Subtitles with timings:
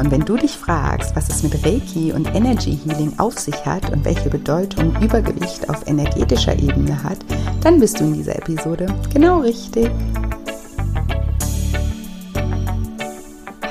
[0.00, 3.90] Und wenn du dich fragst, was es mit Reiki und Energy Healing auf sich hat
[3.90, 7.18] und welche Bedeutung Übergewicht auf energetischer Ebene hat,
[7.62, 9.90] dann bist du in dieser Episode genau richtig.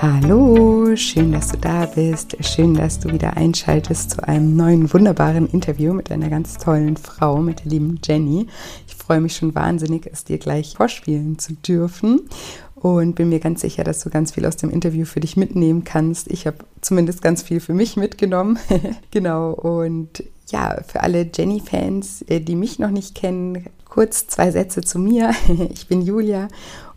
[0.01, 2.35] Hallo, schön, dass du da bist.
[2.41, 7.37] Schön, dass du wieder einschaltest zu einem neuen wunderbaren Interview mit einer ganz tollen Frau,
[7.37, 8.47] mit der lieben Jenny.
[8.87, 12.21] Ich freue mich schon wahnsinnig, es dir gleich vorspielen zu dürfen
[12.83, 15.85] und bin mir ganz sicher, dass du ganz viel aus dem Interview für dich mitnehmen
[15.85, 16.29] kannst.
[16.29, 18.59] Ich habe zumindest ganz viel für mich mitgenommen.
[19.11, 19.51] genau.
[19.51, 24.99] Und ja, für alle Jenny-Fans, äh, die mich noch nicht kennen, kurz zwei Sätze zu
[24.99, 25.31] mir.
[25.73, 26.49] Ich bin Julia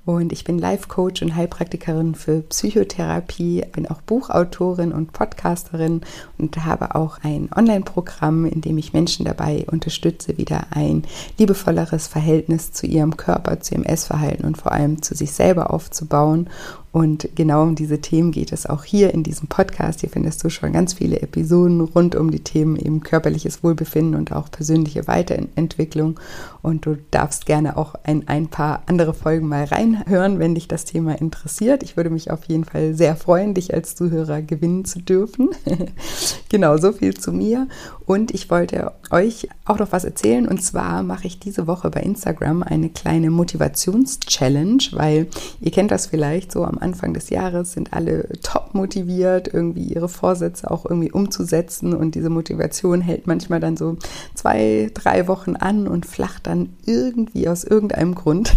[0.06, 6.02] und ich bin Life-Coach und Heilpraktikerin für Psychotherapie, bin auch Buchautorin und Podcasterin
[6.38, 11.02] und habe auch ein Online-Programm, in dem ich Menschen dabei unterstütze, wieder ein
[11.38, 16.48] liebevolleres Verhältnis zu ihrem Körper, zu ihrem Essverhalten und vor allem zu sich selber aufzubauen
[16.96, 20.00] und genau um diese Themen geht es auch hier in diesem Podcast.
[20.00, 24.32] Hier findest du schon ganz viele Episoden rund um die Themen eben körperliches Wohlbefinden und
[24.32, 26.18] auch persönliche Weiterentwicklung.
[26.62, 30.86] Und du darfst gerne auch ein, ein paar andere Folgen mal reinhören, wenn dich das
[30.86, 31.82] Thema interessiert.
[31.82, 35.50] Ich würde mich auf jeden Fall sehr freuen, dich als Zuhörer gewinnen zu dürfen.
[36.48, 37.68] genau, so viel zu mir.
[38.06, 40.46] Und ich wollte euch auch noch was erzählen.
[40.46, 45.26] Und zwar mache ich diese Woche bei Instagram eine kleine Motivations-Challenge, weil
[45.60, 50.08] ihr kennt das vielleicht so am Anfang des Jahres sind alle top motiviert, irgendwie ihre
[50.08, 51.94] Vorsätze auch irgendwie umzusetzen.
[51.94, 53.96] Und diese Motivation hält manchmal dann so
[54.34, 58.56] zwei, drei Wochen an und flacht dann irgendwie aus irgendeinem Grund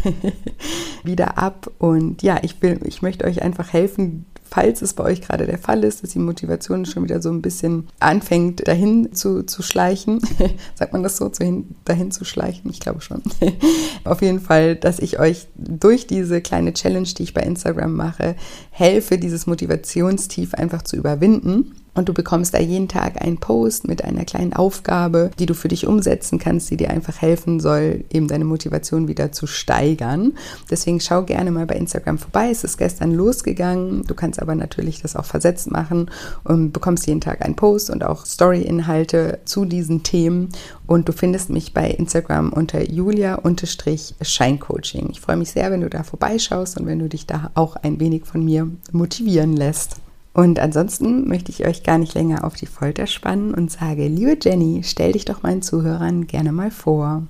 [1.03, 1.71] wieder ab.
[1.79, 5.57] Und ja, ich will, ich möchte euch einfach helfen, falls es bei euch gerade der
[5.57, 10.19] Fall ist, dass die Motivation schon wieder so ein bisschen anfängt, dahin zu, zu schleichen.
[10.75, 12.69] Sagt man das so, zu hin, dahin zu schleichen?
[12.71, 13.21] Ich glaube schon.
[14.03, 18.35] Auf jeden Fall, dass ich euch durch diese kleine Challenge, die ich bei Instagram mache,
[18.71, 24.03] helfe, dieses Motivationstief einfach zu überwinden und du bekommst da jeden Tag einen Post mit
[24.03, 28.27] einer kleinen Aufgabe, die du für dich umsetzen kannst, die dir einfach helfen soll, eben
[28.27, 30.33] deine Motivation wieder zu steigern.
[30.69, 32.49] Deswegen schau gerne mal bei Instagram vorbei.
[32.51, 34.03] Es ist gestern losgegangen.
[34.07, 36.11] Du kannst aber natürlich das auch versetzt machen
[36.43, 40.49] und bekommst jeden Tag einen Post und auch Story-Inhalte zu diesen Themen.
[40.85, 45.09] Und du findest mich bei Instagram unter julia-scheincoaching.
[45.11, 47.99] Ich freue mich sehr, wenn du da vorbeischaust und wenn du dich da auch ein
[47.99, 49.97] wenig von mir motivieren lässt.
[50.39, 54.37] Und ansonsten möchte ich euch gar nicht länger auf die Folter spannen und sage, liebe
[54.41, 57.27] Jenny, stell dich doch meinen Zuhörern gerne mal vor.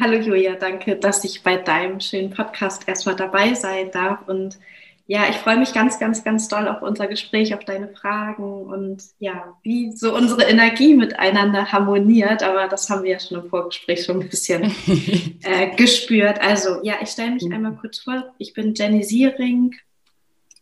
[0.00, 4.26] Hallo Julia, danke, dass ich bei deinem schönen Podcast erstmal dabei sein darf.
[4.26, 4.58] Und
[5.06, 9.04] ja, ich freue mich ganz, ganz, ganz doll auf unser Gespräch, auf deine Fragen und
[9.20, 12.42] ja, wie so unsere Energie miteinander harmoniert.
[12.42, 14.64] Aber das haben wir ja schon im Vorgespräch schon ein bisschen
[15.44, 16.40] äh, gespürt.
[16.40, 17.52] Also ja, ich stelle mich mhm.
[17.52, 18.34] einmal kurz vor.
[18.38, 19.76] Ich bin Jenny Siering.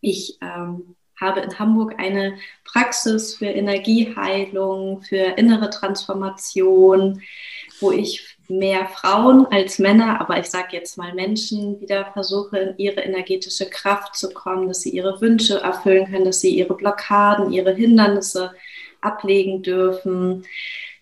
[0.03, 7.23] Ich ähm, habe in Hamburg eine Praxis für Energieheilung, für innere Transformation,
[7.81, 12.79] wo ich mehr Frauen als Männer, aber ich sage jetzt mal Menschen, wieder versuche, in
[12.79, 17.53] ihre energetische Kraft zu kommen, dass sie ihre Wünsche erfüllen können, dass sie ihre Blockaden,
[17.53, 18.53] ihre Hindernisse
[19.01, 20.45] ablegen dürfen,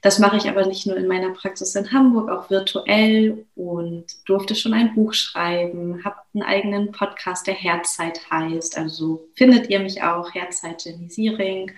[0.02, 4.54] das mache ich aber nicht nur in meiner Praxis in Hamburg, auch virtuell und durfte
[4.54, 8.78] schon ein Buch schreiben, habe einen eigenen Podcast, der Herzzeit heißt.
[8.78, 11.72] Also findet ihr mich auch, Herzzeit Jenny.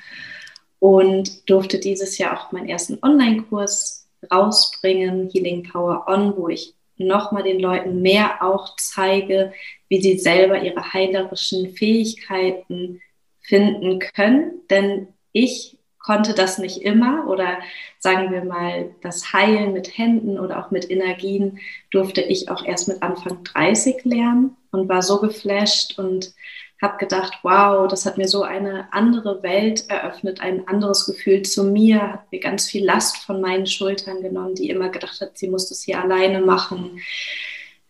[0.80, 7.44] Und durfte dieses Jahr auch meinen ersten Online-Kurs rausbringen, Healing Power On, wo ich nochmal
[7.44, 9.52] den Leuten mehr auch zeige,
[9.88, 13.00] wie sie selber ihre heilerischen Fähigkeiten
[13.40, 14.60] finden können.
[14.68, 15.77] Denn ich
[16.08, 17.28] konnte das nicht immer.
[17.28, 17.58] Oder
[17.98, 21.58] sagen wir mal, das Heilen mit Händen oder auch mit Energien
[21.90, 26.32] durfte ich auch erst mit Anfang 30 lernen und war so geflasht und
[26.80, 31.64] habe gedacht, wow, das hat mir so eine andere Welt eröffnet, ein anderes Gefühl zu
[31.64, 35.48] mir, hat mir ganz viel Last von meinen Schultern genommen, die immer gedacht hat, sie
[35.48, 37.02] muss das hier alleine machen.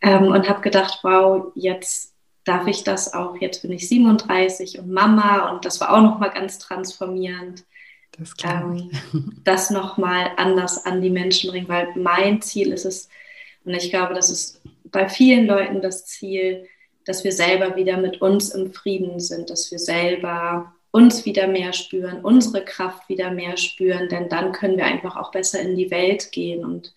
[0.01, 4.91] Ähm, und habe gedacht, wow, jetzt darf ich das auch, jetzt bin ich 37 und
[4.91, 7.65] Mama und das war auch nochmal ganz transformierend
[8.19, 8.91] das, ähm,
[9.45, 13.09] das nochmal anders an die Menschen bringen, weil mein Ziel ist es,
[13.65, 16.67] und ich glaube, das ist bei vielen Leuten das Ziel,
[17.05, 21.73] dass wir selber wieder mit uns im Frieden sind, dass wir selber uns wieder mehr
[21.73, 25.91] spüren, unsere Kraft wieder mehr spüren, denn dann können wir einfach auch besser in die
[25.91, 26.65] Welt gehen.
[26.65, 26.95] Und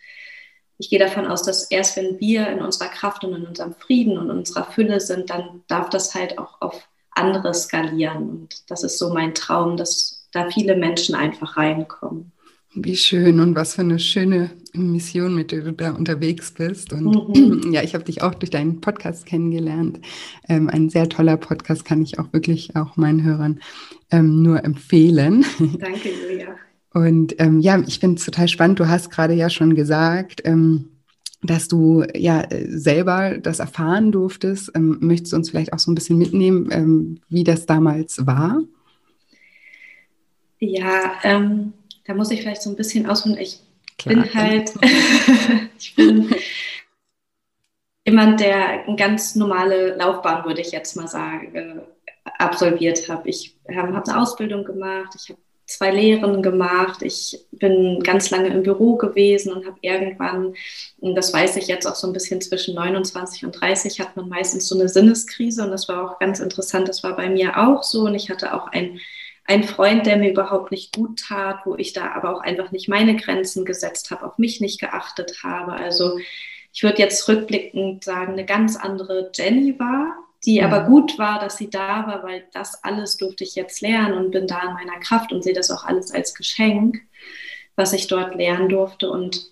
[0.78, 4.18] ich gehe davon aus, dass erst wenn wir in unserer Kraft und in unserem Frieden
[4.18, 8.30] und unserer Fülle sind, dann darf das halt auch auf andere skalieren.
[8.30, 12.32] Und das ist so mein Traum, dass da viele Menschen einfach reinkommen.
[12.74, 16.94] Wie schön und was für eine schöne Mission, mit der du da unterwegs bist.
[16.94, 17.62] Und mhm.
[17.74, 20.00] ja, ich habe dich auch durch deinen Podcast kennengelernt.
[20.48, 23.60] Ähm, ein sehr toller Podcast kann ich auch wirklich auch meinen Hörern
[24.10, 25.44] ähm, nur empfehlen.
[25.60, 26.56] Danke, Julia.
[26.94, 28.80] Und ähm, ja, ich finde es total spannend.
[28.80, 30.92] Du hast gerade ja schon gesagt, ähm,
[31.44, 34.72] dass du ja selber das erfahren durftest.
[34.76, 38.62] Ähm, möchtest du uns vielleicht auch so ein bisschen mitnehmen, ähm, wie das damals war?
[40.62, 41.74] Ja, ähm,
[42.06, 43.38] da muss ich vielleicht so ein bisschen ausholen.
[43.38, 43.60] Ich
[43.98, 44.72] Klar, bin halt,
[45.78, 46.30] ich bin
[48.06, 51.82] jemand, der eine ganz normale Laufbahn, würde ich jetzt mal sagen, äh,
[52.38, 53.28] absolviert habe.
[53.28, 57.02] Ich ähm, habe eine Ausbildung gemacht, ich habe zwei Lehren gemacht.
[57.02, 60.54] Ich bin ganz lange im Büro gewesen und habe irgendwann,
[61.00, 64.30] und das weiß ich jetzt auch so ein bisschen zwischen 29 und 30, hat man
[64.30, 66.88] meistens so eine Sinneskrise und das war auch ganz interessant.
[66.88, 69.00] Das war bei mir auch so und ich hatte auch ein
[69.52, 72.88] ein Freund, der mir überhaupt nicht gut tat, wo ich da aber auch einfach nicht
[72.88, 75.74] meine Grenzen gesetzt habe, auf mich nicht geachtet habe.
[75.74, 76.20] Also
[76.72, 80.16] ich würde jetzt rückblickend sagen, eine ganz andere Jenny war,
[80.46, 80.68] die mhm.
[80.68, 84.32] aber gut war, dass sie da war, weil das alles durfte ich jetzt lernen und
[84.32, 87.02] bin da in meiner Kraft und sehe das auch alles als Geschenk,
[87.76, 89.12] was ich dort lernen durfte.
[89.12, 89.52] Und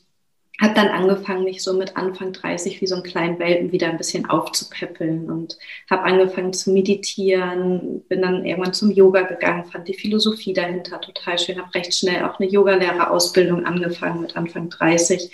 [0.60, 3.98] habe dann angefangen, mich so mit Anfang 30 wie so einen kleinen Welpen wieder ein
[3.98, 5.58] bisschen aufzupäppeln und
[5.90, 11.40] habe angefangen zu meditieren, bin dann irgendwann zum Yoga gegangen, fand die Philosophie dahinter total
[11.40, 15.32] schön, habe recht schnell auch eine Yogalehrerausbildung angefangen mit Anfang 30.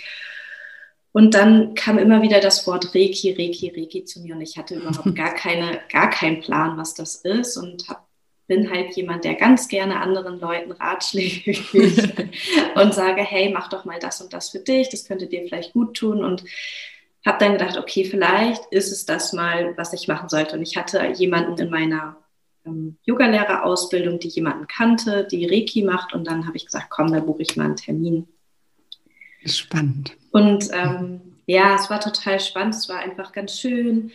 [1.10, 4.76] Und dann kam immer wieder das Wort Reiki, Reiki, Reiki zu mir und ich hatte
[4.76, 8.05] überhaupt gar keine, gar keinen Plan, was das ist und habe
[8.46, 12.28] bin halt jemand, der ganz gerne anderen Leuten Ratschläge gibt
[12.74, 15.72] und sage, hey, mach doch mal das und das für dich, das könnte dir vielleicht
[15.72, 16.44] gut tun und
[17.24, 20.56] habe dann gedacht, okay, vielleicht ist es das mal, was ich machen sollte.
[20.56, 22.16] Und ich hatte jemanden in meiner
[22.64, 27.20] ähm, Yogalehrerausbildung, die jemanden kannte, die Reiki macht und dann habe ich gesagt, komm, da
[27.20, 28.28] buche ich mal einen Termin.
[29.44, 30.16] Spannend.
[30.30, 34.12] Und ähm, ja, es war total spannend, es war einfach ganz schön.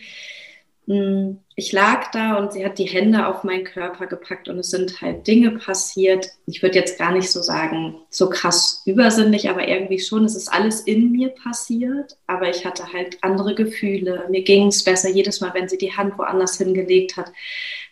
[0.88, 4.70] Hm, ich lag da und sie hat die Hände auf meinen Körper gepackt und es
[4.70, 6.30] sind halt Dinge passiert.
[6.46, 10.24] Ich würde jetzt gar nicht so sagen, so krass übersinnlich, aber irgendwie schon.
[10.24, 14.26] Es ist alles in mir passiert, aber ich hatte halt andere Gefühle.
[14.28, 15.08] Mir ging es besser.
[15.08, 17.32] Jedes Mal, wenn sie die Hand woanders hingelegt hat,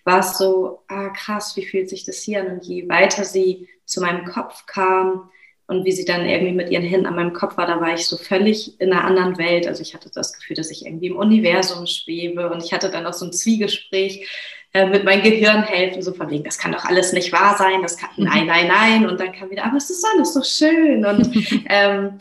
[0.04, 2.48] war es so, ah krass, wie fühlt sich das hier an?
[2.48, 5.30] Und je weiter sie zu meinem Kopf kam,
[5.70, 8.04] und wie sie dann irgendwie mit ihren Händen an meinem Kopf war, da war ich
[8.04, 9.68] so völlig in einer anderen Welt.
[9.68, 13.06] Also ich hatte das Gefühl, dass ich irgendwie im Universum schwebe und ich hatte dann
[13.06, 14.28] auch so ein Zwiegespräch
[14.74, 17.82] äh, mit meinem Gehirn helfen, so von wegen, das kann doch alles nicht wahr sein,
[17.82, 19.08] das kann, nein, nein, nein.
[19.08, 21.06] Und dann kam wieder, aber es ist alles so schön.
[21.06, 21.30] Und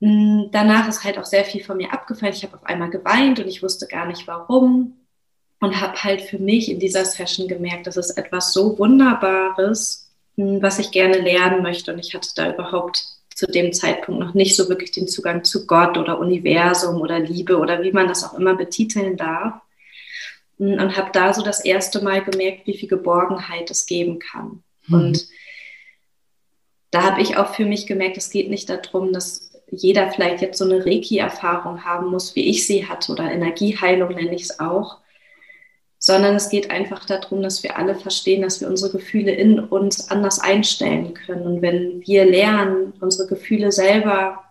[0.00, 2.32] ähm, danach ist halt auch sehr viel von mir abgefallen.
[2.32, 5.00] Ich habe auf einmal geweint und ich wusste gar nicht warum
[5.58, 10.07] und habe halt für mich in dieser Session gemerkt, dass es etwas so Wunderbares
[10.38, 11.92] was ich gerne lernen möchte.
[11.92, 13.04] Und ich hatte da überhaupt
[13.34, 17.58] zu dem Zeitpunkt noch nicht so wirklich den Zugang zu Gott oder Universum oder Liebe
[17.58, 19.60] oder wie man das auch immer betiteln darf.
[20.58, 24.62] Und habe da so das erste Mal gemerkt, wie viel Geborgenheit es geben kann.
[24.86, 24.94] Mhm.
[24.94, 25.28] Und
[26.90, 30.58] da habe ich auch für mich gemerkt, es geht nicht darum, dass jeder vielleicht jetzt
[30.58, 34.98] so eine Reiki-Erfahrung haben muss, wie ich sie hatte, oder Energieheilung nenne ich es auch,
[35.98, 40.10] sondern es geht einfach darum, dass wir alle verstehen, dass wir unsere Gefühle in uns
[40.10, 41.42] anders einstellen können.
[41.42, 44.44] Und wenn wir lernen, unsere Gefühle selber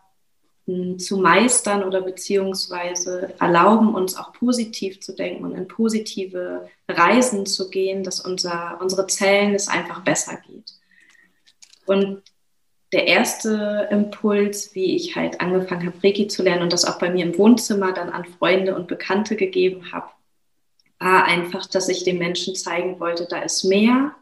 [0.66, 7.46] hm, zu meistern oder beziehungsweise erlauben, uns auch positiv zu denken und in positive Reisen
[7.46, 10.74] zu gehen, dass unser, unsere Zellen es einfach besser geht.
[11.86, 12.24] Und
[12.92, 17.10] der erste Impuls, wie ich halt angefangen habe, Reiki zu lernen und das auch bei
[17.10, 20.08] mir im Wohnzimmer dann an Freunde und Bekannte gegeben habe,
[21.00, 24.16] war einfach, dass ich den Menschen zeigen wollte, da ist mehr.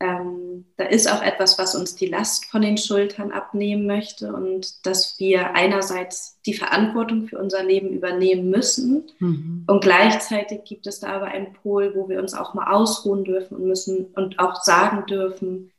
[0.00, 4.86] Ähm, da ist auch etwas, was uns die Last von den Schultern abnehmen möchte und
[4.86, 9.64] dass wir einerseits die Verantwortung für unser Leben übernehmen müssen mhm.
[9.66, 13.56] und gleichzeitig gibt es da aber einen Pol, wo wir uns auch mal ausruhen dürfen
[13.56, 15.72] und müssen und auch sagen dürfen,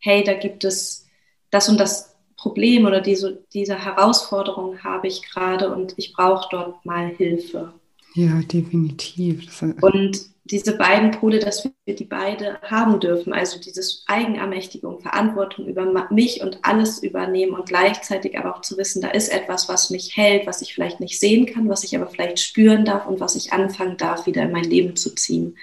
[0.00, 1.06] hey, da gibt es
[1.50, 6.84] das und das Problem oder diese, diese Herausforderung habe ich gerade und ich brauche dort
[6.84, 7.72] mal Hilfe.
[8.14, 9.62] Ja, definitiv.
[9.80, 16.08] Und diese beiden Pole, dass wir die beide haben dürfen, also dieses Eigenermächtigung, Verantwortung über
[16.10, 20.16] mich und alles übernehmen und gleichzeitig aber auch zu wissen, da ist etwas, was mich
[20.16, 23.36] hält, was ich vielleicht nicht sehen kann, was ich aber vielleicht spüren darf und was
[23.36, 25.56] ich anfangen darf, wieder in mein Leben zu ziehen.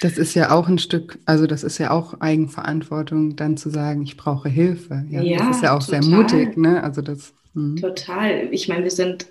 [0.00, 4.02] Das ist ja auch ein Stück, also das ist ja auch Eigenverantwortung, dann zu sagen,
[4.02, 5.04] ich brauche Hilfe.
[5.10, 6.02] Ja, ja das ist ja auch total.
[6.02, 6.82] sehr mutig, ne?
[6.82, 7.32] Also das.
[7.54, 7.80] Mh.
[7.80, 8.48] Total.
[8.50, 9.26] Ich meine, wir sind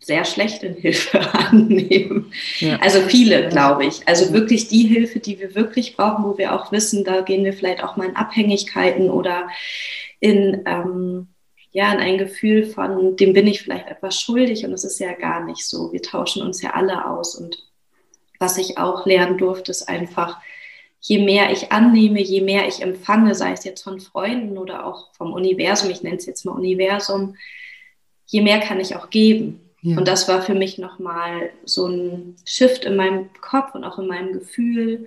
[0.00, 2.32] sehr schlecht in Hilfe annehmen.
[2.58, 2.78] Ja.
[2.80, 4.06] Also viele, glaube ich.
[4.08, 7.52] Also wirklich die Hilfe, die wir wirklich brauchen, wo wir auch wissen, da gehen wir
[7.52, 9.48] vielleicht auch mal in Abhängigkeiten oder
[10.18, 11.28] in, ähm,
[11.70, 15.12] ja, in ein Gefühl von, dem bin ich vielleicht etwas schuldig und es ist ja
[15.12, 15.92] gar nicht so.
[15.92, 17.34] Wir tauschen uns ja alle aus.
[17.34, 17.62] Und
[18.38, 20.40] was ich auch lernen durfte, ist einfach,
[21.00, 25.12] je mehr ich annehme, je mehr ich empfange, sei es jetzt von Freunden oder auch
[25.12, 27.36] vom Universum, ich nenne es jetzt mal Universum,
[28.26, 29.69] je mehr kann ich auch geben.
[29.82, 29.96] Ja.
[29.96, 34.06] Und das war für mich nochmal so ein Shift in meinem Kopf und auch in
[34.06, 35.06] meinem Gefühl,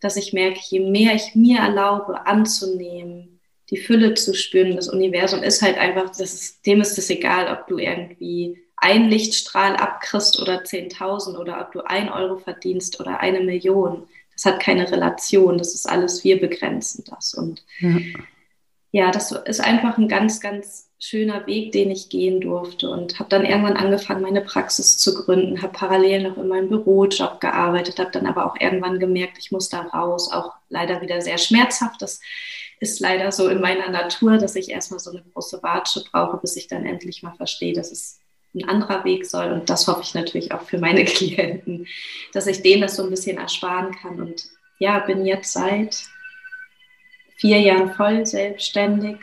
[0.00, 5.42] dass ich merke, je mehr ich mir erlaube anzunehmen, die Fülle zu spüren, das Universum
[5.42, 10.40] ist halt einfach, das ist, dem ist es egal, ob du irgendwie ein Lichtstrahl abkriegst
[10.40, 14.06] oder 10.000 oder ob du ein Euro verdienst oder eine Million.
[14.32, 17.34] Das hat keine Relation, das ist alles, wir begrenzen das.
[17.34, 17.98] Und ja,
[18.92, 23.28] ja das ist einfach ein ganz, ganz schöner Weg, den ich gehen durfte und habe
[23.28, 28.10] dann irgendwann angefangen, meine Praxis zu gründen, habe parallel noch in meinem Bürojob gearbeitet, habe
[28.10, 32.02] dann aber auch irgendwann gemerkt, ich muss da raus, auch leider wieder sehr schmerzhaft.
[32.02, 32.20] Das
[32.80, 36.56] ist leider so in meiner Natur, dass ich erstmal so eine große Watsche brauche, bis
[36.56, 38.18] ich dann endlich mal verstehe, dass es
[38.54, 39.52] ein anderer Weg soll.
[39.52, 41.86] Und das hoffe ich natürlich auch für meine Klienten,
[42.32, 44.20] dass ich denen das so ein bisschen ersparen kann.
[44.20, 44.46] Und
[44.80, 46.02] ja, bin jetzt seit
[47.36, 49.18] vier Jahren voll selbstständig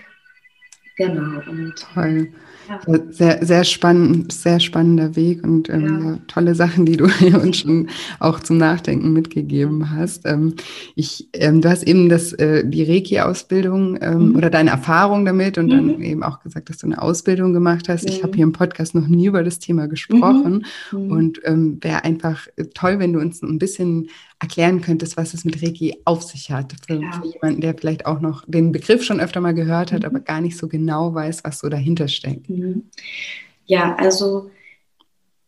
[0.97, 1.41] Genau.
[1.41, 2.31] Und, Toll.
[2.67, 2.99] Ja.
[3.09, 6.17] Sehr, sehr spannend, sehr spannender Weg und ähm, ja.
[6.27, 7.05] tolle Sachen, die du
[7.41, 10.25] uns schon auch zum Nachdenken mitgegeben hast.
[10.25, 10.55] Ähm,
[10.95, 14.35] ich, ähm, du hast eben das, äh, die Reiki-Ausbildung ähm, mhm.
[14.35, 15.69] oder deine Erfahrung damit und mhm.
[15.69, 18.03] dann eben auch gesagt, dass du eine Ausbildung gemacht hast.
[18.03, 18.09] Mhm.
[18.09, 20.99] Ich habe hier im Podcast noch nie über das Thema gesprochen mhm.
[20.99, 21.11] Mhm.
[21.11, 25.61] und ähm, wäre einfach toll, wenn du uns ein bisschen erklären könntest, was es mit
[25.61, 26.73] Reiki auf sich hat.
[26.85, 27.11] Für, ja.
[27.11, 30.07] für jemanden, der vielleicht auch noch den Begriff schon öfter mal gehört hat, mhm.
[30.07, 32.49] aber gar nicht so genau weiß, was so dahinter steckt.
[32.57, 32.89] Mhm.
[33.65, 34.51] Ja, also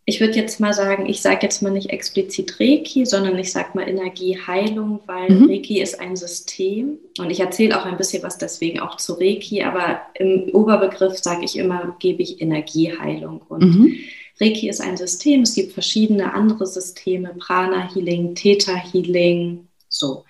[0.10, 3.72] ich würde jetzt mal sagen, ich sage jetzt mal nicht explizit Reiki, sondern ich sage
[3.74, 5.50] mal Energieheilung, weil mhm.
[5.50, 9.64] Reiki ist ein System und ich erzähle auch ein bisschen was deswegen auch zu Reiki,
[9.64, 13.96] aber im Oberbegriff sage ich immer, gebe ich Energieheilung und mhm.
[14.40, 20.24] Reiki ist ein System, es gibt verschiedene andere Systeme, Prana Healing, Theta Healing, so.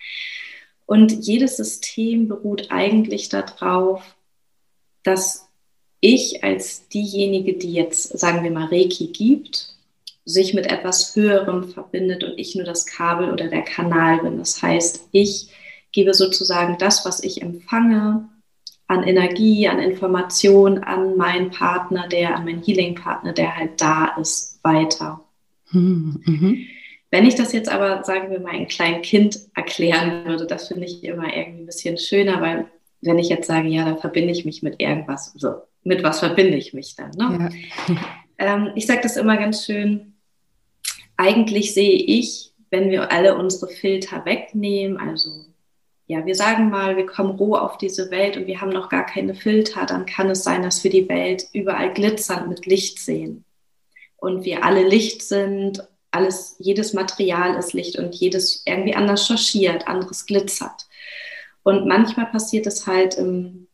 [0.87, 4.15] Und jedes System beruht eigentlich darauf,
[5.03, 5.46] dass
[5.99, 9.75] ich als diejenige, die jetzt, sagen wir mal, Reiki gibt,
[10.25, 14.37] sich mit etwas Höherem verbindet und ich nur das Kabel oder der Kanal bin.
[14.37, 15.49] Das heißt, ich
[15.91, 18.27] gebe sozusagen das, was ich empfange,
[18.87, 24.59] an Energie, an Information an meinen Partner, der, an meinen Healing-Partner, der halt da ist,
[24.63, 25.21] weiter.
[25.71, 26.65] Mhm.
[27.09, 30.85] Wenn ich das jetzt aber, sagen wir mal, ein kleines Kind erklären würde, das finde
[30.85, 32.65] ich immer irgendwie ein bisschen schöner, weil
[33.01, 35.55] wenn ich jetzt sage, ja, da verbinde ich mich mit irgendwas, so,
[35.87, 37.11] mit was verbinde ich mich dann?
[37.11, 37.49] Ne?
[37.87, 37.95] Ja.
[38.39, 40.13] Ähm, ich sage das immer ganz schön,
[41.15, 45.45] eigentlich sehe ich, wenn wir alle unsere Filter wegnehmen, also
[46.05, 49.05] ja, wir sagen mal, wir kommen roh auf diese Welt und wir haben noch gar
[49.05, 53.43] keine Filter, dann kann es sein, dass wir die Welt überall glitzernd mit Licht sehen.
[54.17, 59.87] Und wir alle Licht sind, alles, jedes Material ist Licht und jedes irgendwie anders changiert,
[59.87, 60.87] anderes glitzert.
[61.63, 63.66] Und manchmal passiert es halt im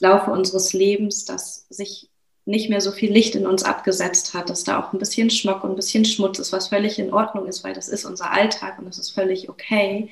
[0.00, 2.10] Laufe unseres Lebens, dass sich
[2.44, 5.64] nicht mehr so viel Licht in uns abgesetzt hat, dass da auch ein bisschen Schmuck
[5.64, 8.78] und ein bisschen Schmutz ist, was völlig in Ordnung ist, weil das ist unser Alltag
[8.78, 10.10] und das ist völlig okay.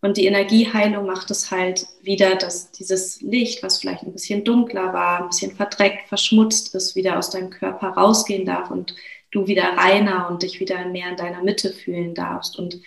[0.00, 4.92] Und die Energieheilung macht es halt wieder, dass dieses Licht, was vielleicht ein bisschen dunkler
[4.92, 8.94] war, ein bisschen verdreckt, verschmutzt ist, wieder aus deinem Körper rausgehen darf und
[9.30, 12.58] du wieder reiner und dich wieder mehr in deiner Mitte fühlen darfst.
[12.58, 12.80] Und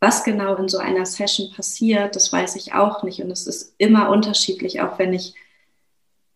[0.00, 3.20] was genau in so einer Session passiert, das weiß ich auch nicht.
[3.20, 5.34] Und es ist immer unterschiedlich, auch wenn ich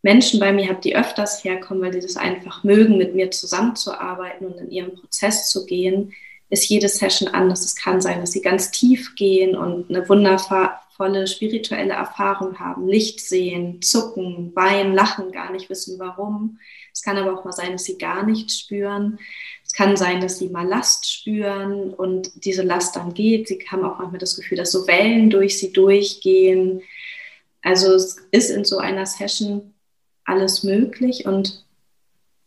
[0.02, 4.46] Menschen bei mir habe, die öfters herkommen, weil sie das einfach mögen, mit mir zusammenzuarbeiten
[4.46, 6.12] und in ihren Prozess zu gehen
[6.52, 7.64] ist jede Session anders.
[7.64, 13.20] Es kann sein, dass sie ganz tief gehen und eine wundervolle spirituelle Erfahrung haben, Licht
[13.20, 16.58] sehen, zucken, weinen, lachen, gar nicht wissen warum.
[16.92, 19.18] Es kann aber auch mal sein, dass sie gar nichts spüren.
[19.64, 23.48] Es kann sein, dass sie mal Last spüren und diese Last dann geht.
[23.48, 26.82] Sie haben auch manchmal das Gefühl, dass so Wellen durch sie durchgehen.
[27.62, 29.72] Also es ist in so einer Session
[30.24, 31.64] alles möglich und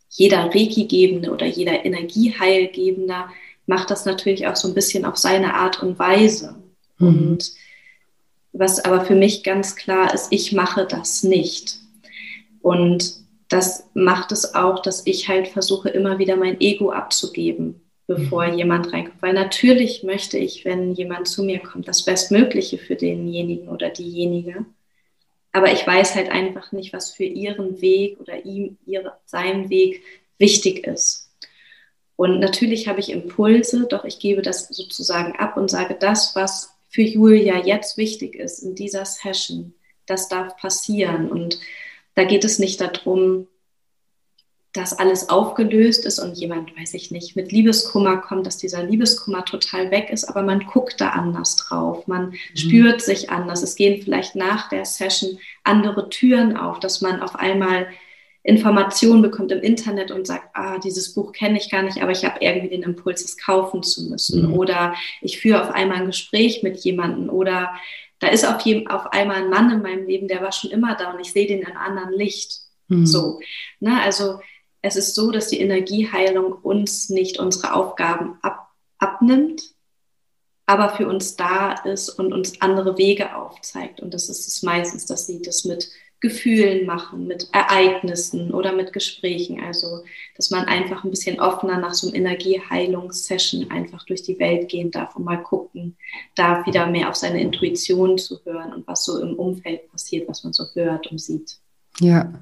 [0.08, 3.28] jeder Reiki-Gebende oder jeder Energieheilgebender
[3.66, 6.54] macht das natürlich auch so ein bisschen auf seine Art und Weise.
[6.98, 7.08] Mhm.
[7.08, 7.52] Und
[8.52, 11.78] was aber für mich ganz klar ist, ich mache das nicht.
[12.62, 13.16] Und
[13.48, 18.58] das macht es auch, dass ich halt versuche, immer wieder mein Ego abzugeben, bevor mhm.
[18.58, 19.20] jemand reinkommt.
[19.20, 24.64] Weil natürlich möchte ich, wenn jemand zu mir kommt, das Bestmögliche für denjenigen oder diejenige.
[25.56, 30.02] Aber ich weiß halt einfach nicht, was für ihren Weg oder ihm, ihre, seinem Weg
[30.36, 31.30] wichtig ist.
[32.14, 36.76] Und natürlich habe ich Impulse, doch ich gebe das sozusagen ab und sage, das, was
[36.90, 39.72] für Julia jetzt wichtig ist in dieser Session,
[40.04, 41.30] das darf passieren.
[41.30, 41.58] Und
[42.16, 43.48] da geht es nicht darum,
[44.76, 49.44] dass alles aufgelöst ist und jemand, weiß ich nicht, mit Liebeskummer kommt, dass dieser Liebeskummer
[49.44, 52.56] total weg ist, aber man guckt da anders drauf, man mhm.
[52.56, 53.62] spürt sich anders.
[53.62, 57.88] Es gehen vielleicht nach der Session andere Türen auf, dass man auf einmal
[58.42, 62.24] Informationen bekommt im Internet und sagt, ah, dieses Buch kenne ich gar nicht, aber ich
[62.24, 64.48] habe irgendwie den Impuls, es kaufen zu müssen.
[64.48, 64.54] Mhm.
[64.54, 67.70] Oder ich führe auf einmal ein Gespräch mit jemandem oder
[68.20, 70.94] da ist auf, jedem, auf einmal ein Mann in meinem Leben, der war schon immer
[70.94, 72.60] da und ich sehe den in einem anderen Licht.
[72.88, 73.06] Mhm.
[73.06, 73.40] So.
[73.80, 74.00] Ne?
[74.00, 74.38] Also
[74.86, 79.74] es ist so, dass die Energieheilung uns nicht unsere Aufgaben ab, abnimmt,
[80.64, 84.00] aber für uns da ist und uns andere Wege aufzeigt.
[84.00, 85.90] Und das ist es meistens, dass sie das mit
[86.20, 89.60] Gefühlen machen, mit Ereignissen oder mit Gesprächen.
[89.60, 90.04] Also,
[90.36, 94.92] dass man einfach ein bisschen offener nach so einem Energieheilungssession einfach durch die Welt gehen
[94.92, 95.96] darf und mal gucken
[96.36, 100.44] darf, wieder mehr auf seine Intuition zu hören und was so im Umfeld passiert, was
[100.44, 101.58] man so hört und sieht.
[102.00, 102.32] Ja,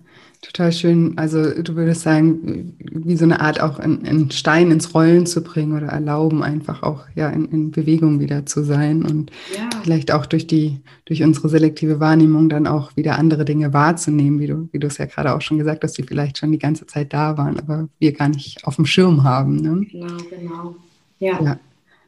[0.45, 1.17] total schön.
[1.17, 5.77] Also du würdest sagen, wie so eine Art auch einen Stein ins Rollen zu bringen
[5.77, 9.69] oder erlauben, einfach auch ja in, in Bewegung wieder zu sein und ja.
[9.83, 14.47] vielleicht auch durch die, durch unsere selektive Wahrnehmung dann auch wieder andere Dinge wahrzunehmen, wie
[14.47, 16.87] du, wie du es ja gerade auch schon gesagt hast, die vielleicht schon die ganze
[16.87, 19.57] Zeit da waren, aber wir gar nicht auf dem Schirm haben.
[19.57, 19.87] Ne?
[19.91, 20.77] Genau, genau.
[21.19, 21.43] Ja.
[21.43, 21.59] ja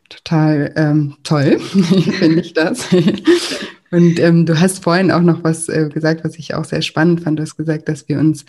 [0.09, 1.59] total ähm, toll,
[2.19, 2.88] finde ich das.
[3.91, 7.23] Und ähm, du hast vorhin auch noch was äh, gesagt, was ich auch sehr spannend
[7.23, 7.39] fand.
[7.39, 8.45] Du hast gesagt, dass wir uns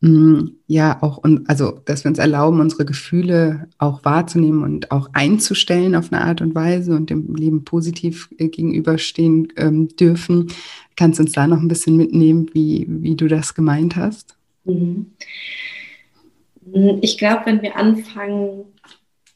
[0.00, 4.90] mh, mm, ja auch, und, also dass wir uns erlauben, unsere Gefühle auch wahrzunehmen und
[4.90, 10.48] auch einzustellen auf eine Art und Weise und dem Leben positiv äh, gegenüberstehen ähm, dürfen.
[10.96, 14.36] Kannst du uns da noch ein bisschen mitnehmen, wie, wie du das gemeint hast?
[14.64, 15.12] Mhm.
[17.00, 18.64] Ich glaube, wenn wir anfangen,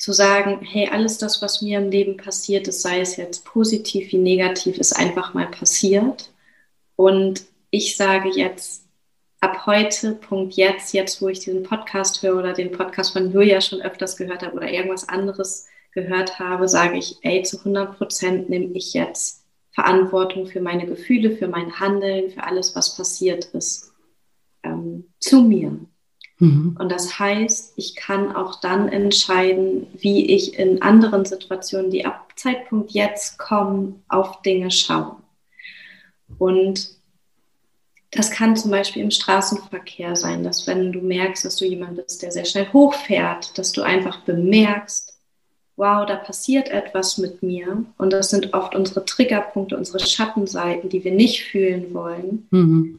[0.02, 4.10] zu sagen, hey, alles das, was mir im Leben passiert ist, sei es jetzt positiv
[4.10, 6.32] wie negativ, ist einfach mal passiert.
[6.96, 8.84] Und ich sage jetzt,
[9.38, 13.60] ab heute, Punkt jetzt, jetzt wo ich diesen Podcast höre oder den Podcast von Julia
[13.60, 18.50] schon öfters gehört habe oder irgendwas anderes gehört habe, sage ich, ey, zu 100 Prozent
[18.50, 23.92] nehme ich jetzt Verantwortung für meine Gefühle, für mein Handeln, für alles, was passiert ist,
[24.64, 25.78] ähm, zu mir.
[26.42, 26.76] Mhm.
[26.76, 32.32] Und das heißt, ich kann auch dann entscheiden, wie ich in anderen Situationen, die ab
[32.34, 35.18] Zeitpunkt jetzt kommen, auf Dinge schaue.
[36.38, 36.96] Und
[38.10, 42.22] das kann zum Beispiel im Straßenverkehr sein, dass wenn du merkst, dass du jemand bist,
[42.22, 45.16] der sehr schnell hochfährt, dass du einfach bemerkst,
[45.76, 47.84] wow, da passiert etwas mit mir.
[47.98, 52.48] Und das sind oft unsere Triggerpunkte, unsere Schattenseiten, die wir nicht fühlen wollen.
[52.50, 52.98] Mhm.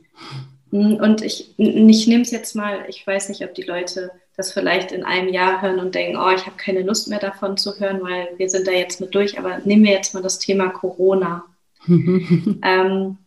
[0.73, 4.51] Hm, und ich, ich nehme es jetzt mal, ich weiß nicht, ob die Leute das
[4.51, 7.79] vielleicht in einem Jahr hören und denken, oh, ich habe keine Lust mehr davon zu
[7.79, 9.37] hören, weil wir sind da jetzt mit durch.
[9.37, 11.45] Aber nehmen wir jetzt mal das Thema Corona.
[11.87, 13.19] ähm,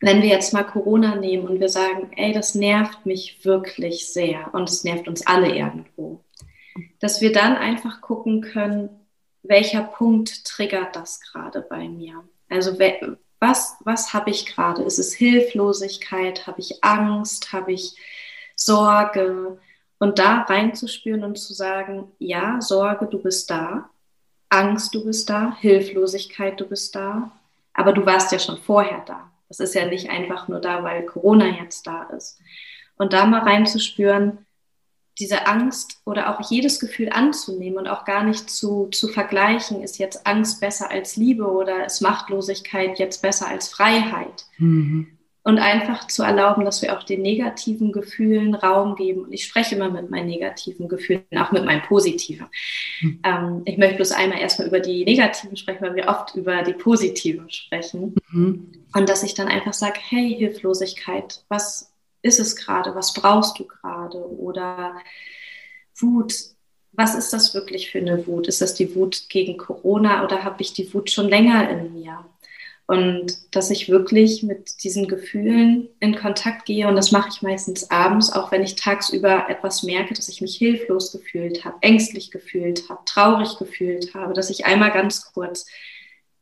[0.00, 4.52] wenn wir jetzt mal Corona nehmen und wir sagen, ey, das nervt mich wirklich sehr
[4.54, 6.24] und es nervt uns alle irgendwo,
[7.00, 8.88] dass wir dann einfach gucken können,
[9.42, 12.24] welcher Punkt triggert das gerade bei mir?
[12.48, 12.78] Also
[13.42, 14.82] was, was habe ich gerade?
[14.84, 16.46] Ist es Hilflosigkeit?
[16.46, 17.52] Habe ich Angst?
[17.52, 17.96] Habe ich
[18.54, 19.58] Sorge?
[19.98, 23.90] Und da reinzuspüren und zu sagen, ja, Sorge, du bist da.
[24.48, 25.56] Angst, du bist da.
[25.58, 27.32] Hilflosigkeit, du bist da.
[27.74, 29.30] Aber du warst ja schon vorher da.
[29.48, 32.40] Das ist ja nicht einfach nur da, weil Corona jetzt da ist.
[32.96, 34.46] Und da mal reinzuspüren,
[35.18, 39.98] diese Angst oder auch jedes Gefühl anzunehmen und auch gar nicht zu, zu vergleichen, ist
[39.98, 44.46] jetzt Angst besser als Liebe oder ist Machtlosigkeit jetzt besser als Freiheit.
[44.58, 45.18] Mhm.
[45.44, 49.24] Und einfach zu erlauben, dass wir auch den negativen Gefühlen Raum geben.
[49.24, 52.46] Und ich spreche immer mit meinen negativen Gefühlen, auch mit meinen positiven.
[53.00, 53.20] Mhm.
[53.24, 56.74] Ähm, ich möchte bloß einmal erstmal über die negativen sprechen, weil wir oft über die
[56.74, 58.14] positiven sprechen.
[58.30, 58.72] Mhm.
[58.94, 61.91] Und dass ich dann einfach sage, hey, Hilflosigkeit, was,
[62.22, 62.94] ist es gerade?
[62.94, 64.18] Was brauchst du gerade?
[64.18, 64.96] Oder
[65.96, 66.34] Wut,
[66.92, 68.46] was ist das wirklich für eine Wut?
[68.46, 72.24] Ist das die Wut gegen Corona oder habe ich die Wut schon länger in mir?
[72.86, 76.86] Und dass ich wirklich mit diesen Gefühlen in Kontakt gehe.
[76.88, 80.56] Und das mache ich meistens abends, auch wenn ich tagsüber etwas merke, dass ich mich
[80.56, 85.66] hilflos gefühlt habe, ängstlich gefühlt habe, traurig gefühlt habe, dass ich einmal ganz kurz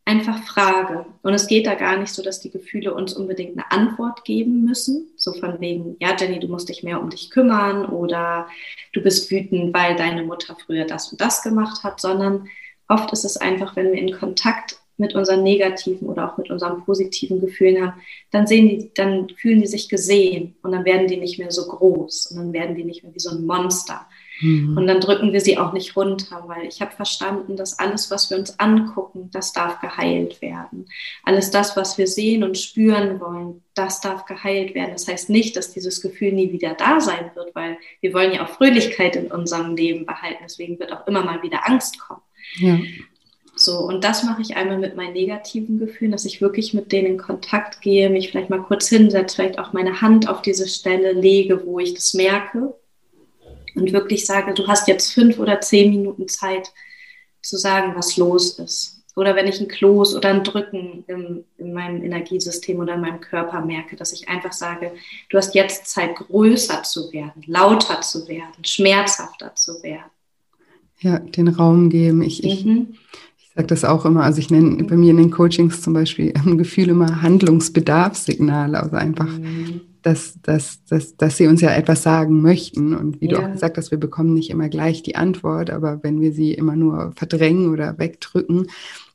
[0.05, 1.07] einfach frage.
[1.23, 4.65] Und es geht da gar nicht so, dass die Gefühle uns unbedingt eine Antwort geben
[4.65, 5.13] müssen.
[5.17, 8.49] So von wegen, ja, Jenny, du musst dich mehr um dich kümmern oder
[8.93, 12.49] du bist wütend, weil deine Mutter früher das und das gemacht hat, sondern
[12.89, 16.85] oft ist es einfach, wenn wir in Kontakt mit unseren negativen oder auch mit unseren
[16.85, 21.17] positiven Gefühlen haben, dann sehen die, dann fühlen die sich gesehen und dann werden die
[21.17, 24.07] nicht mehr so groß und dann werden die nicht mehr wie so ein Monster.
[24.41, 24.77] Mhm.
[24.77, 28.31] Und dann drücken wir sie auch nicht runter, weil ich habe verstanden, dass alles, was
[28.31, 30.87] wir uns angucken, das darf geheilt werden.
[31.25, 34.93] Alles das, was wir sehen und spüren wollen, das darf geheilt werden.
[34.93, 38.45] Das heißt nicht, dass dieses Gefühl nie wieder da sein wird, weil wir wollen ja
[38.45, 40.43] auch Fröhlichkeit in unserem Leben behalten.
[40.45, 42.23] Deswegen wird auch immer mal wieder Angst kommen.
[42.57, 42.79] Ja.
[43.57, 47.09] So, und das mache ich einmal mit meinen negativen Gefühlen, dass ich wirklich mit denen
[47.09, 51.13] in Kontakt gehe, mich vielleicht mal kurz hinsetze, vielleicht auch meine Hand auf diese Stelle
[51.13, 52.73] lege, wo ich das merke
[53.75, 56.73] und wirklich sage, du hast jetzt fünf oder zehn Minuten Zeit
[57.43, 59.03] zu sagen, was los ist.
[59.17, 63.21] Oder wenn ich ein Kloß oder ein Drücken im, in meinem Energiesystem oder in meinem
[63.21, 64.93] Körper merke, dass ich einfach sage,
[65.29, 70.11] du hast jetzt Zeit, größer zu werden, lauter zu werden, schmerzhafter zu werden.
[71.01, 72.23] Ja, den Raum geben.
[72.23, 72.95] Ich, ich, mhm.
[73.39, 76.33] ich sage das auch immer, also ich nenne bei mir in den Coachings zum Beispiel
[76.37, 82.03] ein Gefühl immer Handlungsbedarfssignale, also einfach mhm dass, dass, dass, dass sie uns ja etwas
[82.03, 82.95] sagen möchten.
[82.95, 83.39] Und wie ja.
[83.39, 86.55] du auch gesagt hast, wir bekommen nicht immer gleich die Antwort, aber wenn wir sie
[86.55, 88.67] immer nur verdrängen oder wegdrücken,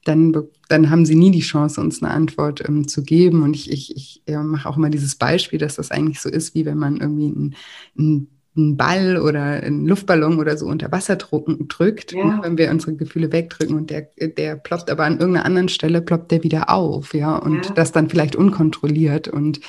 [0.03, 0.35] dann,
[0.69, 3.41] dann haben sie nie die Chance, uns eine Antwort ähm, zu geben.
[3.43, 6.53] Und ich, ich, ich ja, mache auch immer dieses Beispiel, dass das eigentlich so ist,
[6.53, 7.55] wie wenn man irgendwie ein,
[7.97, 12.39] ein einen Ball oder einen Luftballon oder so unter Wasser drückt, ja.
[12.41, 16.31] wenn wir unsere Gefühle wegdrücken und der, der ploppt aber an irgendeiner anderen Stelle, ploppt
[16.31, 17.73] der wieder auf, ja, und ja.
[17.73, 19.27] das dann vielleicht unkontrolliert.
[19.27, 19.59] Und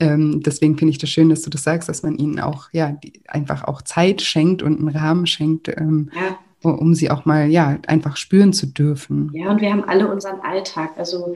[0.00, 2.92] ähm, deswegen finde ich das schön, dass du das sagst, dass man ihnen auch, ja,
[2.92, 7.48] die, einfach auch Zeit schenkt und einen Rahmen schenkt, ähm, ja um sie auch mal
[7.48, 9.30] ja einfach spüren zu dürfen.
[9.32, 10.90] Ja, und wir haben alle unseren Alltag.
[10.96, 11.34] Also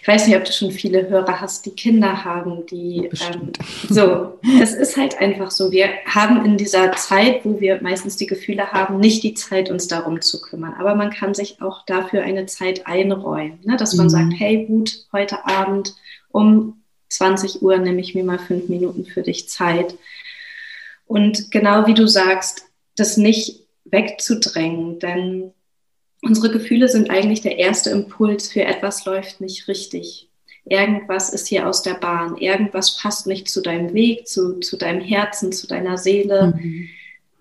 [0.00, 3.52] ich weiß nicht, ob du schon viele Hörer hast, die Kinder haben, die ähm,
[3.88, 4.38] so.
[4.60, 5.70] Es ist halt einfach so.
[5.70, 9.86] Wir haben in dieser Zeit, wo wir meistens die Gefühle haben, nicht die Zeit, uns
[9.86, 10.74] darum zu kümmern.
[10.78, 13.76] Aber man kann sich auch dafür eine Zeit einräumen, ne?
[13.76, 14.10] dass man mhm.
[14.10, 15.94] sagt, hey gut, heute Abend
[16.32, 16.82] um
[17.16, 19.94] 20 Uhr nehme ich mir mal fünf Minuten für dich Zeit.
[21.06, 22.64] Und genau wie du sagst,
[22.96, 25.52] das nicht wegzudrängen, denn
[26.22, 30.28] unsere Gefühle sind eigentlich der erste Impuls für etwas läuft nicht richtig.
[30.64, 35.00] Irgendwas ist hier aus der Bahn, irgendwas passt nicht zu deinem Weg, zu, zu deinem
[35.00, 36.54] Herzen, zu deiner Seele.
[36.56, 36.88] Mhm.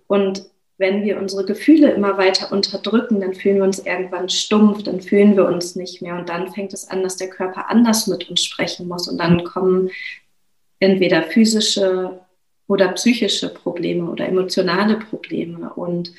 [0.08, 0.46] Und
[0.78, 5.38] wenn wir unsere Gefühle immer weiter unterdrücken, dann fühlen wir uns irgendwann stumpf, dann fühlen
[5.38, 6.18] wir uns nicht mehr.
[6.18, 9.08] Und dann fängt es an, dass der Körper anders mit uns sprechen muss.
[9.08, 9.90] Und dann kommen
[10.80, 12.20] entweder physische
[12.68, 15.74] oder psychische Probleme oder emotionale Probleme.
[15.74, 16.12] Und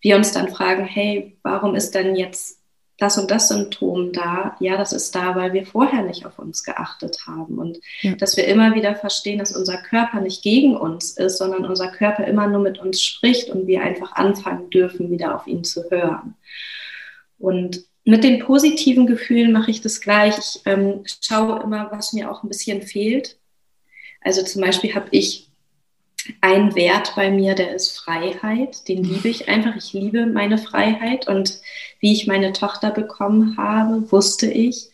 [0.00, 2.60] wir uns dann fragen, hey, warum ist denn jetzt
[2.98, 4.56] das und das Symptom da?
[4.60, 7.58] Ja, das ist da, weil wir vorher nicht auf uns geachtet haben.
[7.58, 8.14] Und ja.
[8.14, 12.24] dass wir immer wieder verstehen, dass unser Körper nicht gegen uns ist, sondern unser Körper
[12.24, 16.34] immer nur mit uns spricht und wir einfach anfangen dürfen, wieder auf ihn zu hören.
[17.38, 20.36] Und mit den positiven Gefühlen mache ich das gleich.
[20.38, 23.38] Ich ähm, schaue immer, was mir auch ein bisschen fehlt.
[24.20, 25.43] Also zum Beispiel habe ich
[26.40, 28.88] ein Wert bei mir, der ist Freiheit.
[28.88, 29.76] Den liebe ich einfach.
[29.76, 31.28] Ich liebe meine Freiheit.
[31.28, 31.60] Und
[32.00, 34.90] wie ich meine Tochter bekommen habe, wusste ich,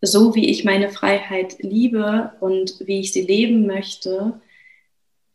[0.00, 4.40] so wie ich meine Freiheit liebe und wie ich sie leben möchte.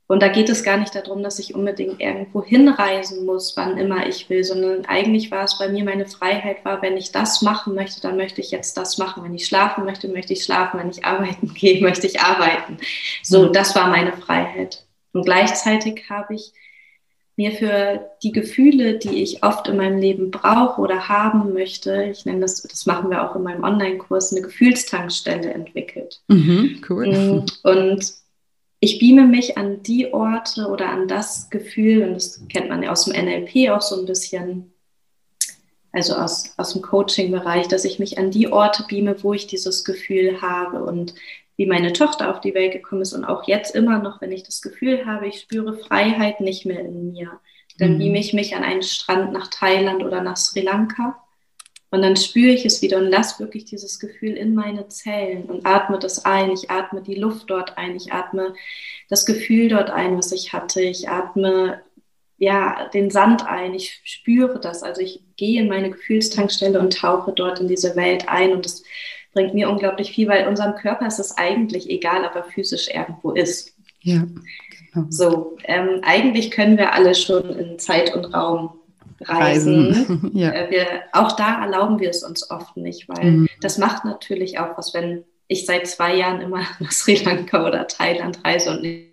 [0.07, 4.07] Und da geht es gar nicht darum, dass ich unbedingt irgendwo hinreisen muss, wann immer
[4.07, 7.75] ich will, sondern eigentlich war es bei mir meine Freiheit war, wenn ich das machen
[7.75, 9.23] möchte, dann möchte ich jetzt das machen.
[9.23, 10.79] Wenn ich schlafen möchte, möchte ich schlafen.
[10.79, 12.77] Wenn ich arbeiten gehe, möchte ich arbeiten.
[13.21, 13.53] So, mhm.
[13.53, 14.83] das war meine Freiheit.
[15.13, 16.53] Und gleichzeitig habe ich
[17.39, 22.25] mir für die Gefühle, die ich oft in meinem Leben brauche oder haben möchte, ich
[22.25, 26.21] nenne das, das machen wir auch in meinem Online-Kurs, eine Gefühlstankstelle entwickelt.
[26.27, 27.07] Mhm, cool.
[27.07, 28.13] Mm, und
[28.81, 32.91] ich beame mich an die Orte oder an das Gefühl, und das kennt man ja
[32.91, 34.73] aus dem NLP auch so ein bisschen,
[35.93, 39.85] also aus, aus dem Coaching-Bereich, dass ich mich an die Orte beame, wo ich dieses
[39.85, 40.83] Gefühl habe.
[40.83, 41.13] Und
[41.59, 44.43] wie meine Tochter auf die Welt gekommen ist und auch jetzt immer noch, wenn ich
[44.43, 47.37] das Gefühl habe, ich spüre Freiheit nicht mehr in mir,
[47.77, 47.97] dann mhm.
[47.97, 51.21] beame ich mich an einen Strand nach Thailand oder nach Sri Lanka
[51.91, 55.65] und dann spüre ich es wieder und lasse wirklich dieses Gefühl in meine Zellen und
[55.65, 56.49] atme das ein.
[56.51, 57.97] Ich atme die Luft dort ein.
[57.97, 58.53] Ich atme
[59.09, 60.81] das Gefühl dort ein, was ich hatte.
[60.81, 61.81] Ich atme
[62.37, 63.73] ja den Sand ein.
[63.73, 64.81] Ich spüre das.
[64.81, 68.83] Also ich gehe in meine Gefühlstankstelle und tauche dort in diese Welt ein und das
[69.33, 73.31] bringt mir unglaublich viel, weil unserem Körper ist es eigentlich egal, ob er physisch irgendwo
[73.31, 73.75] ist.
[74.01, 74.23] Ja,
[74.93, 75.07] genau.
[75.09, 78.79] So, ähm, eigentlich können wir alle schon in Zeit und Raum
[79.21, 79.87] reisen.
[79.87, 80.31] reisen.
[80.33, 80.51] ja.
[80.51, 83.49] Äh, wir, auch da erlauben wir es uns oft nicht, weil mhm.
[83.61, 87.87] das macht natürlich auch was, wenn ich seit zwei Jahren immer nach Sri Lanka oder
[87.87, 89.09] Thailand reise und nicht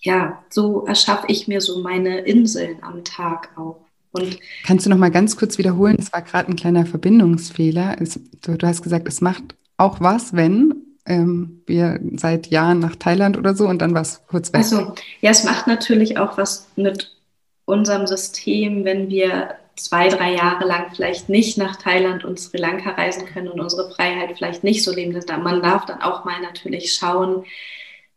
[0.00, 3.84] ja, so erschaffe ich mir so meine Inseln am Tag auch.
[4.12, 5.96] Und Kannst du noch mal ganz kurz wiederholen?
[5.98, 8.00] Es war gerade ein kleiner Verbindungsfehler.
[8.00, 10.74] Es, du, du, hast gesagt, es macht auch was, wenn
[11.06, 14.58] ähm, wir seit Jahren nach Thailand oder so und dann war es kurz weg.
[14.58, 17.16] Also ja, es macht natürlich auch was mit
[17.64, 22.90] unserem System, wenn wir zwei, drei Jahre lang vielleicht nicht nach Thailand und Sri Lanka
[22.90, 25.18] reisen können und unsere Freiheit vielleicht nicht so leben.
[25.42, 27.44] Man darf dann auch mal natürlich schauen,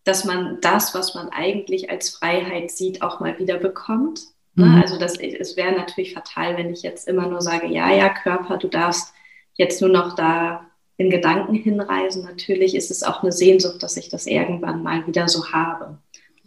[0.04, 4.22] dass man das, was man eigentlich als Freiheit sieht, auch mal wieder bekommt.
[4.56, 4.66] Ne?
[4.66, 4.82] Mhm.
[4.82, 8.58] Also das, es wäre natürlich fatal, wenn ich jetzt immer nur sage, ja, ja, Körper,
[8.58, 9.14] du darfst
[9.56, 10.66] jetzt nur noch da
[10.98, 12.24] in Gedanken hinreisen.
[12.24, 15.98] Natürlich ist es auch eine Sehnsucht, dass ich das irgendwann mal wieder so habe.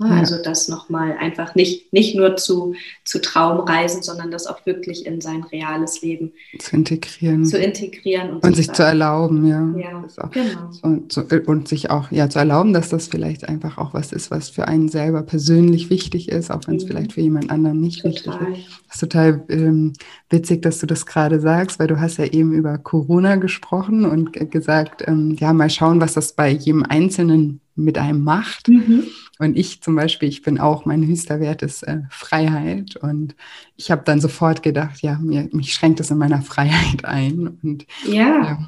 [0.00, 5.20] Also das nochmal einfach nicht, nicht nur zu, zu Traumreisen, sondern das auch wirklich in
[5.20, 7.44] sein reales Leben zu integrieren.
[7.44, 9.72] Zu integrieren und, und sich zu erlauben, ja.
[9.78, 10.70] ja auch, genau.
[10.83, 14.33] und, so, und sich auch ja, zu erlauben, dass das vielleicht einfach auch was ist,
[14.33, 16.88] was für einen selber persönlich wichtig ist, auch wenn es mhm.
[16.88, 18.40] vielleicht für jemand anderen nicht total.
[18.40, 18.80] wichtig ist.
[18.87, 19.92] Das ist total ähm,
[20.28, 24.33] witzig, dass du das gerade sagst, weil du hast ja eben über Corona gesprochen und
[24.50, 28.68] gesagt, ähm, ja, mal schauen, was das bei jedem Einzelnen mit einem macht.
[28.68, 29.04] Mhm.
[29.38, 32.96] Und ich zum Beispiel, ich bin auch, mein höchster Wert ist äh, Freiheit.
[32.96, 33.34] Und
[33.76, 37.58] ich habe dann sofort gedacht, ja, mir, mich schränkt das in meiner Freiheit ein.
[37.62, 38.58] Und ja.
[38.58, 38.66] Ähm,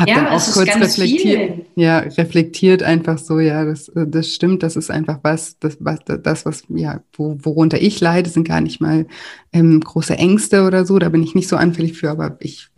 [0.00, 4.62] habe ja, dann auch kurz reflektiert, ja, reflektiert einfach so, ja, das, äh, das stimmt,
[4.62, 8.60] das ist einfach was, das, was, das, was, ja, wo, worunter ich leide, sind gar
[8.60, 9.06] nicht mal
[9.52, 12.70] ähm, große Ängste oder so, da bin ich nicht so anfällig für, aber ich,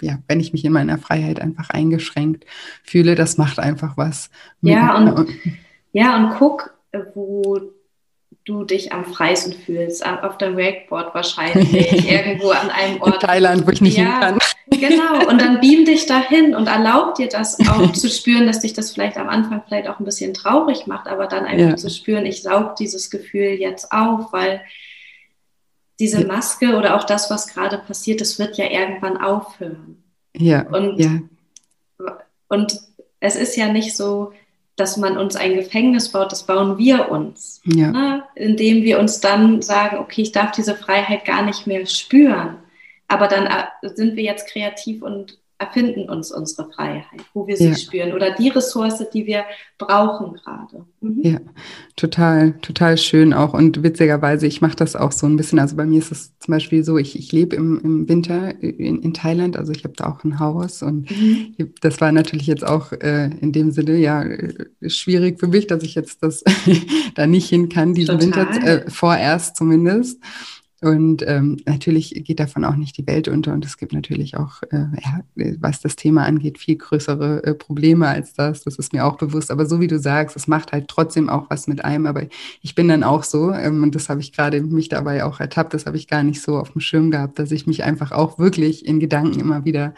[0.00, 2.44] ja, wenn ich mich in meiner Freiheit einfach eingeschränkt
[2.82, 4.30] fühle, das macht einfach was.
[4.62, 5.28] Ja, und,
[5.92, 7.60] ja, und guck, äh, wo
[8.44, 11.72] du dich am freisten fühlst, auf deinem Wakeboard wahrscheinlich,
[12.10, 13.22] irgendwo an einem Ort.
[13.22, 14.38] In Thailand, wo ich nicht ja, hin kann.
[14.80, 18.72] Genau, und dann beam dich dahin und erlaub dir das auch zu spüren, dass dich
[18.72, 21.76] das vielleicht am Anfang vielleicht auch ein bisschen traurig macht, aber dann einfach ja.
[21.76, 24.60] zu spüren, ich saug dieses Gefühl jetzt auf, weil
[25.98, 30.02] diese Maske oder auch das, was gerade passiert, das wird ja irgendwann aufhören.
[30.36, 30.62] Ja.
[30.68, 31.20] Und, ja.
[32.48, 32.80] und
[33.20, 34.32] es ist ja nicht so,
[34.76, 37.60] dass man uns ein Gefängnis baut, das bauen wir uns.
[37.64, 37.90] Ja.
[37.90, 38.24] Ne?
[38.34, 42.56] Indem wir uns dann sagen, okay, ich darf diese Freiheit gar nicht mehr spüren.
[43.14, 47.68] Aber dann äh, sind wir jetzt kreativ und erfinden uns unsere Freiheit, wo wir sie
[47.68, 47.76] ja.
[47.76, 49.44] spüren oder die Ressource, die wir
[49.78, 50.84] brauchen gerade.
[51.00, 51.20] Mhm.
[51.22, 51.38] Ja,
[51.94, 55.86] total, total schön auch und witzigerweise, ich mache das auch so ein bisschen, also bei
[55.86, 59.56] mir ist es zum Beispiel so, ich, ich lebe im, im Winter in, in Thailand,
[59.56, 61.54] also ich habe da auch ein Haus und mhm.
[61.80, 64.24] das war natürlich jetzt auch äh, in dem Sinne ja
[64.84, 66.42] schwierig für mich, dass ich jetzt das
[67.14, 68.54] da nicht hin kann, diesen total.
[68.54, 70.20] Winter äh, vorerst zumindest.
[70.84, 73.54] Und ähm, natürlich geht davon auch nicht die Welt unter.
[73.54, 75.20] Und es gibt natürlich auch, äh, ja,
[75.58, 78.64] was das Thema angeht, viel größere äh, Probleme als das.
[78.64, 79.50] Das ist mir auch bewusst.
[79.50, 82.04] Aber so wie du sagst, es macht halt trotzdem auch was mit einem.
[82.04, 82.24] Aber
[82.60, 85.72] ich bin dann auch so, ähm, und das habe ich gerade mich dabei auch ertappt,
[85.72, 88.38] das habe ich gar nicht so auf dem Schirm gehabt, dass ich mich einfach auch
[88.38, 89.94] wirklich in Gedanken immer wieder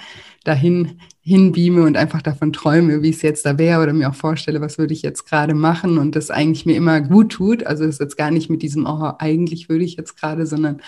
[0.47, 4.61] dahin hinbeame und einfach davon träume, wie es jetzt da wäre oder mir auch vorstelle,
[4.61, 7.67] was würde ich jetzt gerade machen und das eigentlich mir immer gut tut.
[7.67, 10.81] Also es ist jetzt gar nicht mit diesem, oh, eigentlich würde ich jetzt gerade, sondern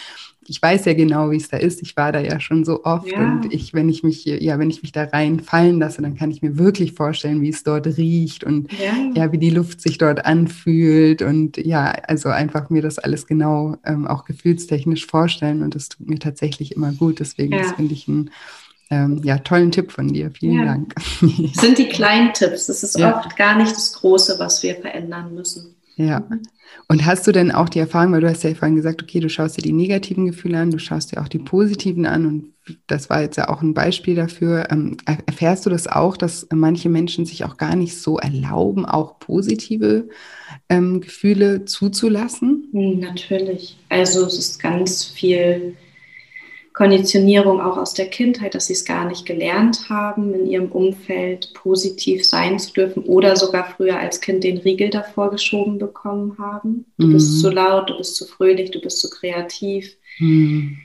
[0.47, 1.83] ich weiß ja genau, wie es da ist.
[1.83, 3.19] Ich war da ja schon so oft ja.
[3.19, 6.41] und ich, wenn ich mich, ja, wenn ich mich da reinfallen lasse, dann kann ich
[6.41, 10.25] mir wirklich vorstellen, wie es dort riecht und ja, ja wie die Luft sich dort
[10.25, 15.89] anfühlt und ja, also einfach mir das alles genau ähm, auch gefühlstechnisch vorstellen und das
[15.89, 17.19] tut mir tatsächlich immer gut.
[17.19, 17.63] Deswegen, ja.
[17.63, 18.31] das finde ich ein
[18.91, 20.31] ähm, ja, tollen Tipp von dir.
[20.31, 20.65] Vielen ja.
[20.65, 20.95] Dank.
[20.97, 22.67] Das sind die kleinen Tipps.
[22.67, 23.19] Das ist ja.
[23.19, 25.75] oft gar nicht das Große, was wir verändern müssen.
[25.97, 26.27] Ja.
[26.87, 29.29] Und hast du denn auch die Erfahrung, weil du hast ja vorhin gesagt, okay, du
[29.29, 32.53] schaust dir die negativen Gefühle an, du schaust dir auch die positiven an und
[32.87, 34.69] das war jetzt ja auch ein Beispiel dafür.
[34.71, 34.97] Ähm,
[35.27, 40.09] erfährst du das auch, dass manche Menschen sich auch gar nicht so erlauben, auch positive
[40.69, 42.69] ähm, Gefühle zuzulassen?
[42.73, 43.77] Natürlich.
[43.89, 45.75] Also es ist ganz viel
[46.79, 51.53] Konditionierung auch aus der Kindheit, dass sie es gar nicht gelernt haben, in ihrem Umfeld
[51.53, 56.85] positiv sein zu dürfen oder sogar früher als Kind den Riegel davor geschoben bekommen haben.
[56.97, 57.15] Du mhm.
[57.15, 59.97] bist zu laut, du bist zu fröhlich, du bist zu kreativ.
[60.21, 60.79] Mhm.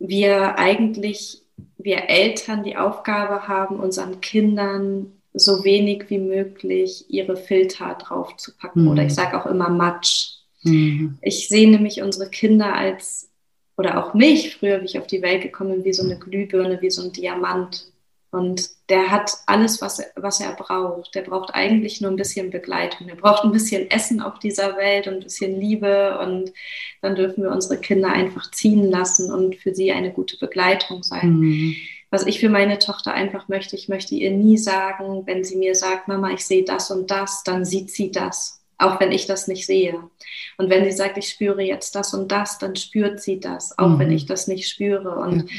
[0.00, 1.42] Wir eigentlich,
[1.78, 8.50] wir Eltern die Aufgabe haben, unseren Kindern so wenig wie möglich ihre Filter drauf zu
[8.56, 8.82] packen.
[8.82, 8.88] Mhm.
[8.88, 10.38] Oder ich sage auch immer Matsch.
[10.64, 11.18] Mhm.
[11.22, 13.30] Ich sehe nämlich unsere Kinder als
[13.76, 16.80] oder auch mich früher, wie ich auf die Welt gekommen bin, wie so eine Glühbirne,
[16.80, 17.90] wie so ein Diamant.
[18.30, 21.14] Und der hat alles, was, was er braucht.
[21.14, 23.06] Der braucht eigentlich nur ein bisschen Begleitung.
[23.06, 26.18] Der braucht ein bisschen Essen auf dieser Welt und ein bisschen Liebe.
[26.18, 26.52] Und
[27.00, 31.30] dann dürfen wir unsere Kinder einfach ziehen lassen und für sie eine gute Begleitung sein.
[31.30, 31.76] Mhm.
[32.10, 35.74] Was ich für meine Tochter einfach möchte, ich möchte ihr nie sagen, wenn sie mir
[35.74, 39.48] sagt, Mama, ich sehe das und das, dann sieht sie das, auch wenn ich das
[39.48, 40.02] nicht sehe.
[40.58, 43.88] Und wenn sie sagt, ich spüre jetzt das und das, dann spürt sie das, auch
[43.88, 43.98] mhm.
[43.98, 45.16] wenn ich das nicht spüre.
[45.16, 45.56] Und ja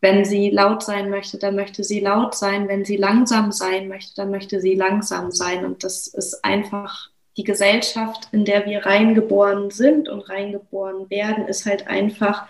[0.00, 2.68] wenn sie laut sein möchte, dann möchte sie laut sein.
[2.68, 5.64] Wenn sie langsam sein möchte, dann möchte sie langsam sein.
[5.64, 11.66] Und das ist einfach die Gesellschaft, in der wir reingeboren sind und reingeboren werden, ist
[11.66, 12.46] halt einfach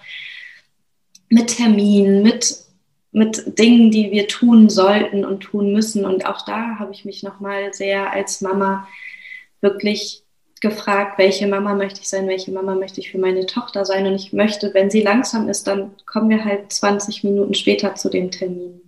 [1.28, 2.56] mit Terminen, mit,
[3.12, 6.04] mit Dingen, die wir tun sollten und tun müssen.
[6.04, 8.86] Und auch da habe ich mich nochmal sehr als Mama
[9.60, 10.24] wirklich
[10.60, 14.06] gefragt, welche Mama möchte ich sein, welche Mama möchte ich für meine Tochter sein.
[14.06, 18.10] Und ich möchte, wenn sie langsam ist, dann kommen wir halt 20 Minuten später zu
[18.10, 18.80] dem Termin.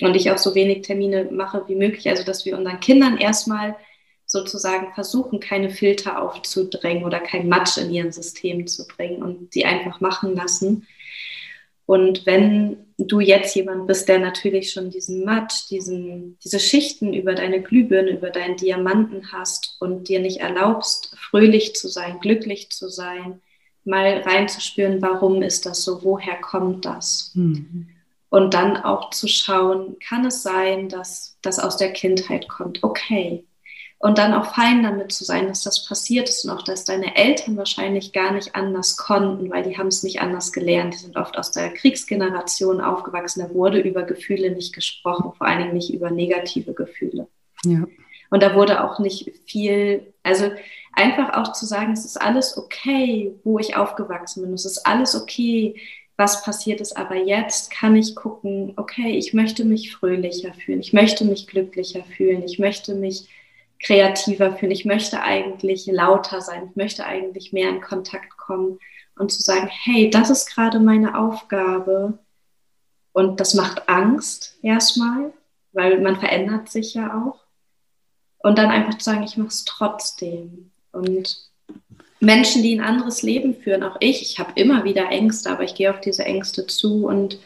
[0.00, 2.08] Und ich auch so wenig Termine mache wie möglich.
[2.08, 3.76] Also, dass wir unseren Kindern erstmal
[4.26, 9.64] sozusagen versuchen, keine Filter aufzudrängen oder kein Matsch in ihren System zu bringen und sie
[9.64, 10.86] einfach machen lassen.
[11.86, 17.34] Und wenn du jetzt jemand bist, der natürlich schon diesen Matsch, diesen, diese Schichten über
[17.34, 22.88] deine Glühbirne, über deinen Diamanten hast und dir nicht erlaubst, fröhlich zu sein, glücklich zu
[22.88, 23.42] sein,
[23.84, 27.32] mal reinzuspüren, warum ist das so, woher kommt das?
[27.34, 27.88] Mhm.
[28.30, 32.82] Und dann auch zu schauen, kann es sein, dass das aus der Kindheit kommt?
[32.82, 33.44] Okay,
[34.04, 37.16] und dann auch fein damit zu sein, dass das passiert ist und auch, dass deine
[37.16, 40.92] Eltern wahrscheinlich gar nicht anders konnten, weil die haben es nicht anders gelernt.
[40.92, 43.40] Die sind oft aus der Kriegsgeneration aufgewachsen.
[43.40, 47.28] Da wurde über Gefühle nicht gesprochen, vor allen Dingen nicht über negative Gefühle.
[47.64, 47.86] Ja.
[48.28, 50.50] Und da wurde auch nicht viel, also
[50.92, 54.52] einfach auch zu sagen, es ist alles okay, wo ich aufgewachsen bin.
[54.52, 55.80] Es ist alles okay,
[56.18, 56.94] was passiert ist.
[56.98, 60.80] Aber jetzt kann ich gucken, okay, ich möchte mich fröhlicher fühlen.
[60.80, 62.42] Ich möchte mich glücklicher fühlen.
[62.42, 63.28] Ich möchte mich
[63.84, 64.72] kreativer fühlen.
[64.72, 66.68] Ich möchte eigentlich lauter sein.
[66.70, 68.78] Ich möchte eigentlich mehr in Kontakt kommen
[69.16, 72.18] und zu sagen, hey, das ist gerade meine Aufgabe.
[73.12, 75.32] Und das macht Angst erstmal,
[75.72, 77.44] weil man verändert sich ja auch.
[78.38, 80.72] Und dann einfach zu sagen, ich mache es trotzdem.
[80.90, 81.50] Und
[82.20, 85.74] Menschen, die ein anderes Leben führen, auch ich, ich habe immer wieder Ängste, aber ich
[85.74, 87.38] gehe auf diese Ängste zu und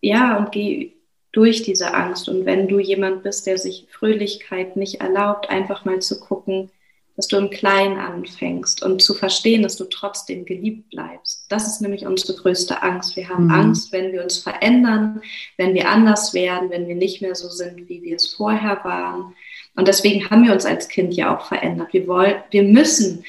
[0.00, 0.92] ja, und gehe
[1.32, 2.28] durch diese Angst.
[2.28, 6.70] Und wenn du jemand bist, der sich Fröhlichkeit nicht erlaubt, einfach mal zu gucken,
[7.16, 11.44] dass du im Kleinen anfängst und zu verstehen, dass du trotzdem geliebt bleibst.
[11.50, 13.16] Das ist nämlich unsere größte Angst.
[13.16, 13.50] Wir haben mhm.
[13.50, 15.20] Angst, wenn wir uns verändern,
[15.58, 19.34] wenn wir anders werden, wenn wir nicht mehr so sind, wie wir es vorher waren.
[19.76, 21.92] Und deswegen haben wir uns als Kind ja auch verändert.
[21.92, 23.24] Wir wollen, wir müssen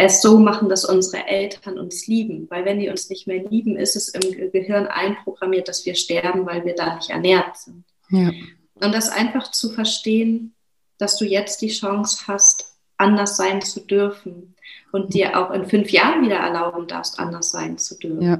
[0.00, 2.46] es so machen, dass unsere Eltern uns lieben.
[2.50, 6.46] Weil wenn die uns nicht mehr lieben, ist es im Gehirn einprogrammiert, dass wir sterben,
[6.46, 7.84] weil wir da nicht ernährt sind.
[8.10, 8.30] Ja.
[8.74, 10.54] Und das einfach zu verstehen,
[10.98, 14.54] dass du jetzt die Chance hast, anders sein zu dürfen
[14.92, 18.22] und dir auch in fünf Jahren wieder erlauben darfst, anders sein zu dürfen.
[18.22, 18.38] Ja.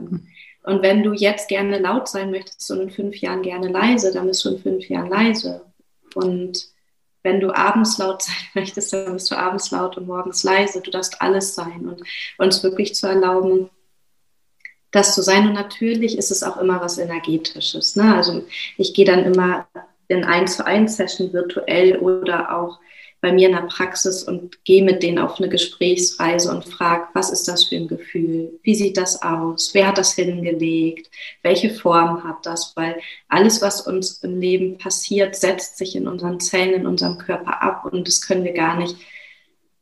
[0.62, 4.26] Und wenn du jetzt gerne laut sein möchtest und in fünf Jahren gerne leise, dann
[4.26, 5.62] bist du in fünf Jahren leise.
[6.14, 6.68] Und
[7.22, 10.80] wenn du abends laut sein möchtest, dann bist du abends laut und morgens leise.
[10.80, 12.02] Du darfst alles sein und
[12.38, 13.70] uns wirklich zu erlauben,
[14.90, 15.46] das zu sein.
[15.46, 17.96] Und natürlich ist es auch immer was Energetisches.
[17.96, 18.14] Ne?
[18.14, 18.44] Also
[18.76, 19.66] ich gehe dann immer
[20.08, 22.80] in 1 zu 1 Session virtuell oder auch
[23.20, 27.30] bei mir in der Praxis und gehe mit denen auf eine Gesprächsreise und frage, was
[27.30, 28.58] ist das für ein Gefühl?
[28.62, 29.74] Wie sieht das aus?
[29.74, 31.10] Wer hat das hingelegt?
[31.42, 32.72] Welche Form hat das?
[32.76, 37.62] Weil alles, was uns im Leben passiert, setzt sich in unseren Zellen, in unserem Körper
[37.62, 38.96] ab und das können wir gar nicht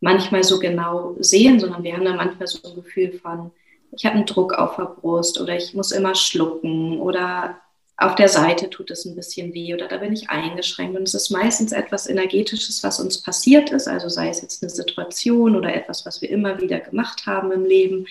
[0.00, 3.50] manchmal so genau sehen, sondern wir haben da manchmal so ein Gefühl von,
[3.92, 7.60] ich habe einen Druck auf der Brust oder ich muss immer schlucken oder
[8.00, 10.96] auf der Seite tut es ein bisschen weh oder da bin ich eingeschränkt.
[10.96, 14.70] Und es ist meistens etwas Energetisches, was uns passiert ist, also sei es jetzt eine
[14.70, 18.06] Situation oder etwas, was wir immer wieder gemacht haben im Leben,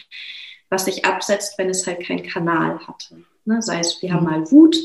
[0.70, 3.24] was sich absetzt, wenn es halt keinen Kanal hatte.
[3.46, 3.62] Ne?
[3.62, 4.30] Sei es, wir haben mhm.
[4.30, 4.78] mal Wut,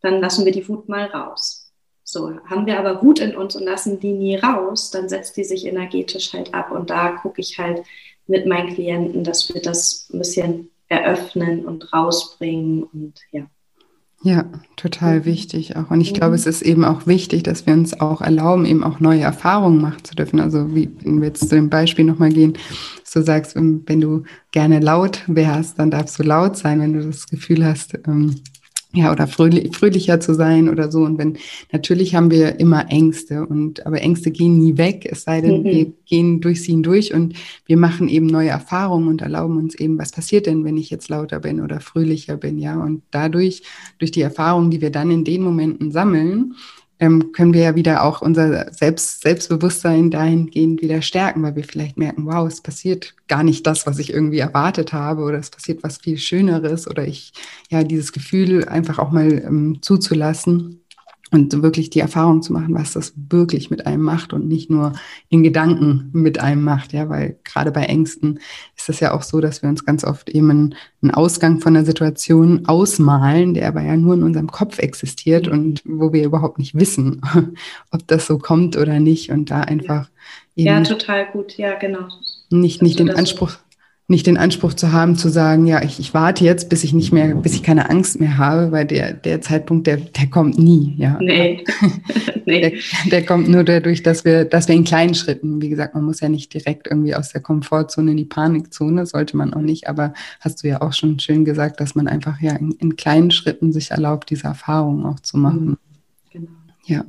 [0.00, 1.70] dann lassen wir die Wut mal raus.
[2.02, 5.44] So, haben wir aber Wut in uns und lassen die nie raus, dann setzt die
[5.44, 6.70] sich energetisch halt ab.
[6.70, 7.84] Und da gucke ich halt
[8.26, 13.46] mit meinen Klienten, dass wir das ein bisschen eröffnen und rausbringen und ja.
[14.24, 14.44] Ja,
[14.76, 15.24] total mhm.
[15.24, 15.90] wichtig auch.
[15.90, 19.00] Und ich glaube, es ist eben auch wichtig, dass wir uns auch erlauben, eben auch
[19.00, 20.38] neue Erfahrungen machen zu dürfen.
[20.38, 22.52] Also wie, wenn wir jetzt zu dem Beispiel nochmal gehen,
[23.02, 26.80] dass du sagst, wenn du gerne laut wärst, dann darfst du laut sein.
[26.80, 28.36] Wenn du das Gefühl hast, ähm,
[28.94, 31.00] ja, oder fröhlich, fröhlicher zu sein oder so.
[31.00, 31.38] Und wenn,
[31.72, 35.64] natürlich haben wir immer Ängste und, aber Ängste gehen nie weg, es sei denn, mhm.
[35.64, 37.34] wir gehen durch sie hindurch und
[37.66, 41.08] wir machen eben neue Erfahrungen und erlauben uns eben, was passiert denn, wenn ich jetzt
[41.08, 42.82] lauter bin oder fröhlicher bin, ja.
[42.82, 43.62] Und dadurch,
[43.98, 46.54] durch die Erfahrungen, die wir dann in den Momenten sammeln,
[47.02, 51.96] ähm, können wir ja wieder auch unser Selbst, Selbstbewusstsein dahingehend wieder stärken, weil wir vielleicht
[51.98, 55.82] merken, wow, es passiert gar nicht das, was ich irgendwie erwartet habe oder es passiert
[55.82, 57.32] was viel Schöneres oder ich,
[57.70, 60.81] ja, dieses Gefühl einfach auch mal ähm, zuzulassen
[61.32, 64.92] und wirklich die Erfahrung zu machen, was das wirklich mit einem macht und nicht nur
[65.30, 68.38] in Gedanken mit einem macht, ja, weil gerade bei Ängsten
[68.76, 71.84] ist es ja auch so, dass wir uns ganz oft eben einen, Ausgang von der
[71.84, 76.76] Situation ausmalen, der aber ja nur in unserem Kopf existiert und wo wir überhaupt nicht
[76.76, 77.22] wissen,
[77.90, 80.08] ob das so kommt oder nicht und da einfach
[80.54, 82.08] ja, ja total gut, ja, genau.
[82.50, 83.56] Nicht, nicht den Anspruch
[84.08, 87.12] nicht den Anspruch zu haben, zu sagen, ja, ich, ich warte jetzt, bis ich nicht
[87.12, 90.94] mehr, bis ich keine Angst mehr habe, weil der, der Zeitpunkt, der, der kommt nie,
[90.98, 91.18] ja.
[91.20, 91.64] Nee.
[92.44, 92.60] nee.
[92.60, 92.72] Der,
[93.10, 96.20] der, kommt nur dadurch, dass wir, dass wir in kleinen Schritten, wie gesagt, man muss
[96.20, 100.12] ja nicht direkt irgendwie aus der Komfortzone in die Panikzone, sollte man auch nicht, aber
[100.40, 103.72] hast du ja auch schon schön gesagt, dass man einfach ja in, in kleinen Schritten
[103.72, 105.78] sich erlaubt, diese Erfahrungen auch zu machen.
[106.30, 106.50] Genau.
[106.86, 107.04] Ja,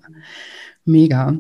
[0.86, 1.36] mega.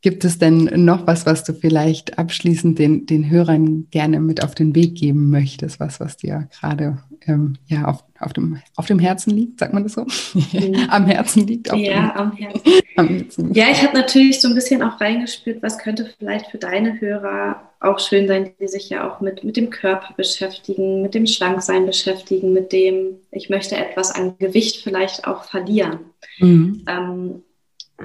[0.00, 4.54] Gibt es denn noch was, was du vielleicht abschließend den, den Hörern gerne mit auf
[4.54, 5.80] den Weg geben möchtest?
[5.80, 9.82] Was, was dir gerade ähm, ja, auf, auf, dem, auf dem Herzen liegt, sagt man
[9.82, 10.06] das so?
[10.34, 10.76] Mhm.
[10.88, 11.66] am Herzen liegt?
[11.66, 12.72] ja, dem, am, Herzen.
[12.94, 13.54] am Herzen.
[13.54, 17.60] Ja, ich habe natürlich so ein bisschen auch reingespürt, was könnte vielleicht für deine Hörer
[17.80, 21.86] auch schön sein, die sich ja auch mit, mit dem Körper beschäftigen, mit dem Schlanksein
[21.86, 26.00] beschäftigen, mit dem, ich möchte etwas an Gewicht vielleicht auch verlieren.
[26.38, 26.84] Mhm.
[26.88, 27.42] Ähm,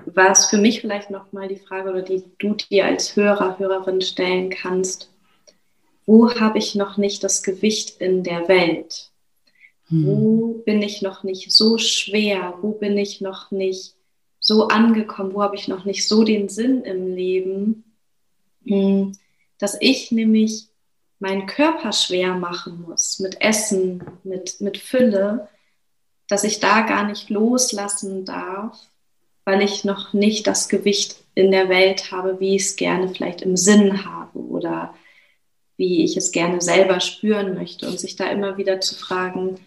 [0.05, 4.01] war es für mich vielleicht nochmal die Frage, oder die du dir als Hörer, Hörerin
[4.01, 5.09] stellen kannst,
[6.05, 9.11] wo habe ich noch nicht das Gewicht in der Welt?
[9.87, 10.05] Hm.
[10.05, 12.57] Wo bin ich noch nicht so schwer?
[12.61, 13.95] Wo bin ich noch nicht
[14.39, 15.33] so angekommen?
[15.33, 17.83] Wo habe ich noch nicht so den Sinn im Leben,
[18.65, 19.13] hm,
[19.59, 20.67] dass ich nämlich
[21.19, 25.47] meinen Körper schwer machen muss mit Essen, mit, mit Fülle,
[26.27, 28.77] dass ich da gar nicht loslassen darf
[29.45, 33.41] weil ich noch nicht das Gewicht in der Welt habe, wie ich es gerne vielleicht
[33.41, 34.93] im Sinn habe oder
[35.77, 39.59] wie ich es gerne selber spüren möchte und sich da immer wieder zu fragen,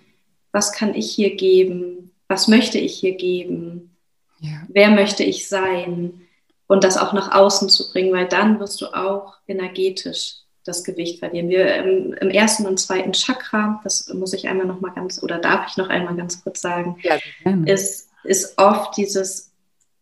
[0.53, 2.13] was kann ich hier geben?
[2.29, 3.97] Was möchte ich hier geben?
[4.41, 4.63] Ja.
[4.69, 6.23] Wer möchte ich sein?
[6.69, 11.21] Und das auch nach außen zu bringen, weil dann wirst du auch energetisch das Gewicht
[11.21, 11.49] verlieren.
[11.49, 15.39] Wir im, im ersten und zweiten Chakra, das muss ich einmal noch mal ganz oder
[15.39, 17.19] darf ich noch einmal ganz kurz sagen, ja,
[17.67, 19.53] ist, ist oft dieses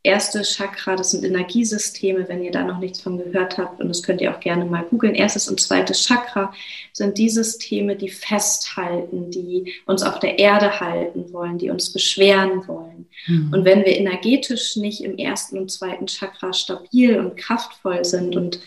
[0.04, 4.02] erste Chakra, das sind Energiesysteme, wenn ihr da noch nichts von gehört habt, und das
[4.02, 5.14] könnt ihr auch gerne mal googeln.
[5.14, 6.52] Erstes und zweites Chakra
[6.92, 12.68] sind die Systeme, die festhalten, die uns auf der Erde halten wollen, die uns beschweren
[12.68, 13.06] wollen.
[13.26, 13.52] Mhm.
[13.52, 18.60] Und wenn wir energetisch nicht im ersten und zweiten Chakra stabil und kraftvoll sind, und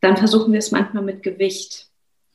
[0.00, 1.88] dann versuchen wir es manchmal mit Gewicht.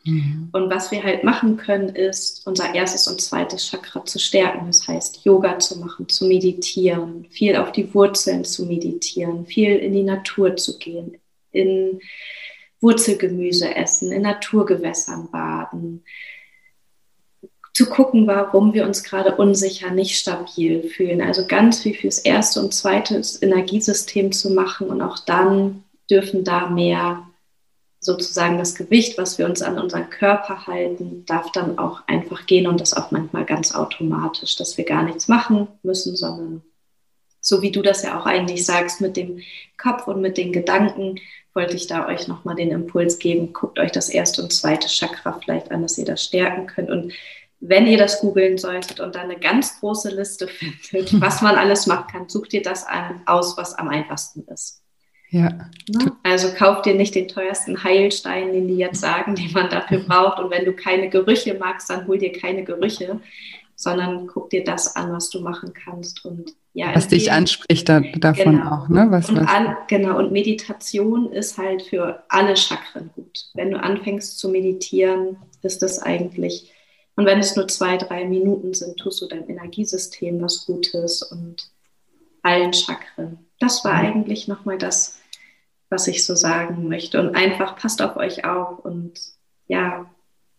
[0.10, 0.50] Mhm.
[0.52, 4.68] Und was wir halt machen können, ist unser erstes und zweites Chakra zu stärken.
[4.68, 9.94] Das heißt, Yoga zu machen, zu meditieren, viel auf die Wurzeln zu meditieren, viel in
[9.94, 11.18] die Natur zu gehen,
[11.52, 12.00] in
[12.82, 16.04] Wurzelgemüse essen, in Naturgewässern baden,
[17.74, 21.22] zu gucken, warum wir uns gerade unsicher, nicht stabil fühlen.
[21.22, 26.70] Also ganz viel fürs erste und zweite Energiesystem zu machen und auch dann dürfen da
[26.70, 27.29] mehr
[28.00, 32.68] sozusagen das Gewicht, was wir uns an unseren Körper halten, darf dann auch einfach gehen
[32.68, 36.64] und das auch manchmal ganz automatisch, dass wir gar nichts machen müssen, sondern
[37.42, 39.42] so wie du das ja auch eigentlich sagst, mit dem
[39.78, 41.20] Kopf und mit den Gedanken,
[41.54, 43.54] wollte ich da euch nochmal den Impuls geben.
[43.54, 46.90] Guckt euch das erste und zweite Chakra vielleicht an, dass ihr das stärken könnt.
[46.90, 47.14] Und
[47.60, 50.48] wenn ihr das googeln solltet und dann eine ganz große Liste
[50.82, 52.86] findet, was man alles machen kann, sucht ihr das
[53.26, 54.82] aus, was am einfachsten ist.
[55.32, 55.50] Ja.
[55.88, 56.12] Ne?
[56.24, 60.40] Also kauf dir nicht den teuersten Heilstein, den die jetzt sagen, den man dafür braucht.
[60.40, 63.20] Und wenn du keine Gerüche magst, dann hol dir keine Gerüche,
[63.76, 66.26] sondern guck dir das an, was du machen kannst.
[66.26, 68.72] Und ja, was dich anspricht da, davon genau.
[68.72, 69.08] auch, ne?
[69.10, 69.48] Was, und was?
[69.48, 73.50] All, genau, und Meditation ist halt für alle Chakren gut.
[73.54, 76.74] Wenn du anfängst zu meditieren, ist das eigentlich,
[77.16, 81.70] und wenn es nur zwei, drei Minuten sind, tust du deinem Energiesystem was Gutes und
[82.44, 83.40] allen Chakren.
[83.60, 85.19] Das war eigentlich nochmal das,
[85.90, 87.20] was ich so sagen möchte.
[87.20, 89.14] Und einfach passt auf euch auf und
[89.68, 90.06] ja,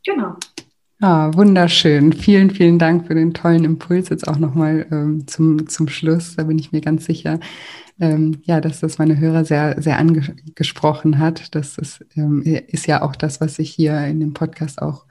[0.04, 0.36] genau.
[1.02, 2.12] Ah, wunderschön.
[2.12, 6.36] Vielen, vielen Dank für den tollen Impuls jetzt auch nochmal ähm, zum, zum Schluss.
[6.36, 7.40] Da bin ich mir ganz sicher,
[7.98, 11.54] ähm, ja, dass das meine Hörer sehr, sehr angesprochen hat.
[11.54, 15.06] Das ist, ähm, ist ja auch das, was ich hier in dem Podcast auch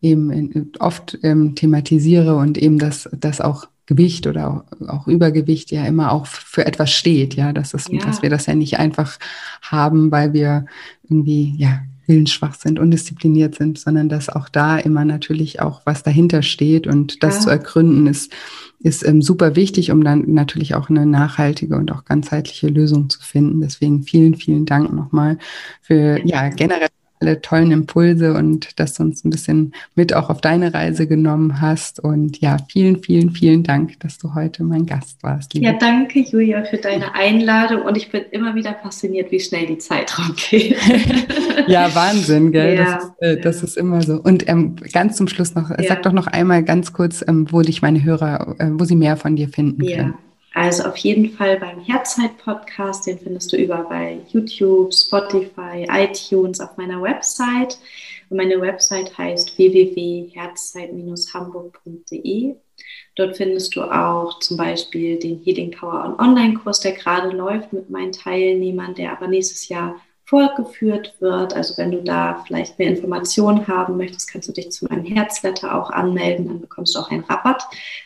[0.00, 5.84] eben in, oft ähm, thematisiere und eben, dass, dass auch Gewicht oder auch Übergewicht ja
[5.84, 7.98] immer auch für etwas steht, ja, dass, es, ja.
[8.00, 9.18] dass wir das ja nicht einfach
[9.62, 10.66] haben, weil wir
[11.08, 16.42] irgendwie, ja, willensschwach sind, undiszipliniert sind, sondern dass auch da immer natürlich auch was dahinter
[16.42, 17.40] steht und das ja.
[17.42, 18.32] zu ergründen ist,
[18.80, 23.22] ist ähm, super wichtig, um dann natürlich auch eine nachhaltige und auch ganzheitliche Lösung zu
[23.22, 23.60] finden.
[23.62, 25.38] Deswegen vielen, vielen Dank nochmal
[25.80, 26.88] für ja generell
[27.24, 31.60] alle tollen Impulse und dass du uns ein bisschen mit auch auf deine Reise genommen
[31.60, 32.00] hast.
[32.00, 35.54] Und ja, vielen, vielen, vielen Dank, dass du heute mein Gast warst.
[35.54, 37.82] Ja, danke, Julia, für deine Einladung.
[37.82, 40.76] Und ich bin immer wieder fasziniert, wie schnell die Zeit rumgeht.
[41.66, 42.76] ja, Wahnsinn, gell?
[42.76, 44.20] Ja, das, ist, äh, das ist immer so.
[44.20, 45.82] Und ähm, ganz zum Schluss noch, ja.
[45.88, 49.16] sag doch noch einmal ganz kurz, ähm, wo dich meine Hörer, äh, wo sie mehr
[49.16, 49.96] von dir finden ja.
[49.96, 50.14] können.
[50.54, 56.76] Also auf jeden Fall beim Herzzeit-Podcast, den findest du über bei YouTube, Spotify, iTunes, auf
[56.76, 57.76] meiner Website.
[58.30, 62.54] Und meine Website heißt www.herzzeit-hamburg.de.
[63.16, 68.12] Dort findest du auch zum Beispiel den Healing Power Online-Kurs, der gerade läuft mit meinen
[68.12, 71.54] Teilnehmern, der aber nächstes Jahr fortgeführt wird.
[71.54, 75.74] Also wenn du da vielleicht mehr Informationen haben möchtest, kannst du dich zu meinem Herzletter
[75.74, 76.48] auch anmelden.
[76.48, 77.64] Dann bekommst du auch einen Rabatt,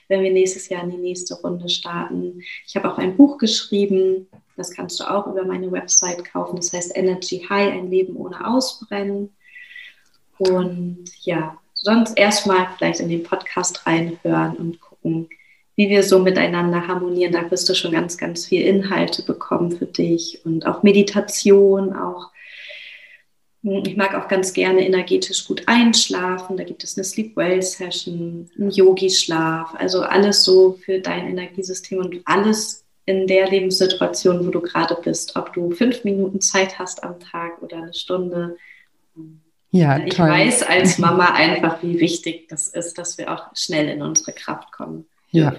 [0.08, 2.42] wenn wir nächstes Jahr in die nächste Runde starten.
[2.66, 4.28] Ich habe auch ein Buch geschrieben.
[4.56, 6.56] Das kannst du auch über meine Website kaufen.
[6.56, 9.30] Das heißt Energy High, ein Leben ohne Ausbrennen.
[10.38, 15.28] Und ja, sonst erstmal vielleicht in den Podcast reinhören und gucken,
[15.78, 17.32] wie wir so miteinander harmonieren.
[17.32, 22.32] Da wirst du schon ganz, ganz viel Inhalte bekommen für dich und auch Meditation, auch
[23.62, 26.56] hm, ich mag auch ganz gerne energetisch gut einschlafen.
[26.56, 32.00] Da gibt es eine Sleep Well Session, einen Yogi-Schlaf, also alles so für dein Energiesystem
[32.00, 35.36] und alles in der Lebenssituation, wo du gerade bist.
[35.36, 38.56] Ob du fünf Minuten Zeit hast am Tag oder eine Stunde.
[39.70, 40.28] Ja, ich toll.
[40.28, 44.72] weiß als Mama einfach, wie wichtig das ist, dass wir auch schnell in unsere Kraft
[44.72, 45.06] kommen.
[45.30, 45.54] Ja,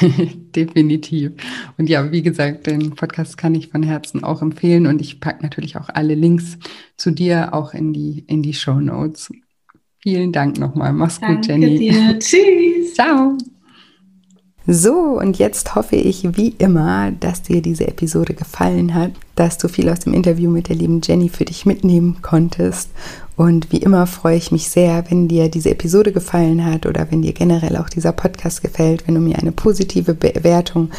[0.54, 1.32] definitiv.
[1.78, 5.42] Und ja, wie gesagt, den Podcast kann ich von Herzen auch empfehlen und ich packe
[5.42, 6.58] natürlich auch alle Links
[6.96, 9.32] zu dir auch in die, in die Show Notes.
[9.98, 10.92] Vielen Dank nochmal.
[10.92, 11.78] Mach's Danke gut, Jenny.
[11.78, 12.18] Dir.
[12.18, 12.94] Tschüss.
[12.94, 13.38] Ciao.
[14.66, 19.68] So, und jetzt hoffe ich wie immer, dass dir diese Episode gefallen hat, dass du
[19.68, 22.90] viel aus dem Interview mit der lieben Jenny für dich mitnehmen konntest.
[23.36, 27.22] Und wie immer freue ich mich sehr, wenn dir diese Episode gefallen hat oder wenn
[27.22, 30.90] dir generell auch dieser Podcast gefällt, wenn du mir eine positive Bewertung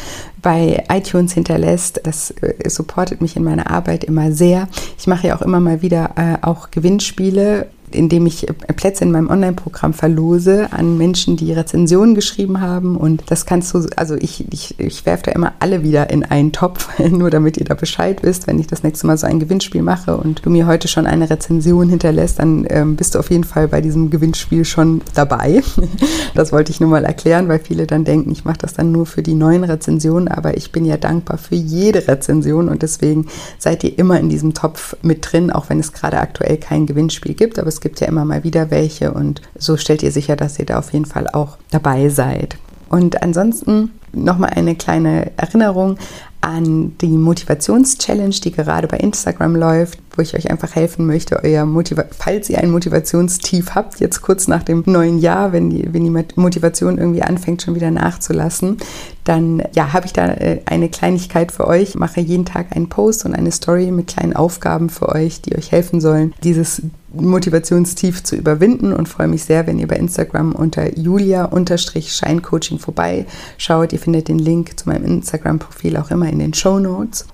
[0.46, 2.02] bei iTunes hinterlässt.
[2.04, 4.68] Das äh, supportet mich in meiner Arbeit immer sehr.
[4.96, 9.12] Ich mache ja auch immer mal wieder äh, auch Gewinnspiele indem ich äh, Plätze in
[9.12, 12.96] meinem Online-Programm verlose an Menschen, die Rezensionen geschrieben haben.
[12.96, 16.52] Und das kannst du, also ich, ich, ich werfe da immer alle wieder in einen
[16.52, 19.82] Topf, nur damit ihr da Bescheid wisst, wenn ich das nächste Mal so ein Gewinnspiel
[19.82, 23.44] mache und du mir heute schon eine Rezension hinterlässt, dann ähm, bist du auf jeden
[23.44, 25.62] Fall bei diesem Gewinnspiel schon dabei.
[26.34, 29.06] das wollte ich nur mal erklären, weil viele dann denken, ich mache das dann nur
[29.06, 33.26] für die neuen Rezensionen, aber ich bin ja dankbar für jede Rezension und deswegen
[33.58, 37.34] seid ihr immer in diesem Topf mit drin, auch wenn es gerade aktuell kein Gewinnspiel
[37.34, 40.58] gibt, aber es gibt ja immer mal wieder welche und so stellt ihr sicher, dass
[40.58, 42.56] ihr da auf jeden Fall auch dabei seid.
[42.88, 45.98] Und ansonsten nochmal eine kleine Erinnerung
[46.40, 51.64] an die Motivations-Challenge, die gerade bei Instagram läuft, wo ich euch einfach helfen möchte, euer
[51.66, 56.04] Motiva falls ihr ein Motivationstief habt, jetzt kurz nach dem neuen Jahr, wenn die, wenn
[56.04, 58.78] die Motivation irgendwie anfängt, schon wieder nachzulassen,
[59.24, 61.90] dann ja, habe ich da äh, eine Kleinigkeit für euch.
[61.90, 65.56] Ich mache jeden Tag einen Post und eine Story mit kleinen Aufgaben für euch, die
[65.56, 70.52] euch helfen sollen, dieses Motivationstief zu überwinden und freue mich sehr, wenn ihr bei Instagram
[70.52, 73.92] unter julia-scheincoaching vorbeischaut.
[73.92, 77.26] Ihr findet den Link zu meinem Instagram-Profil auch immer in den Show Notes.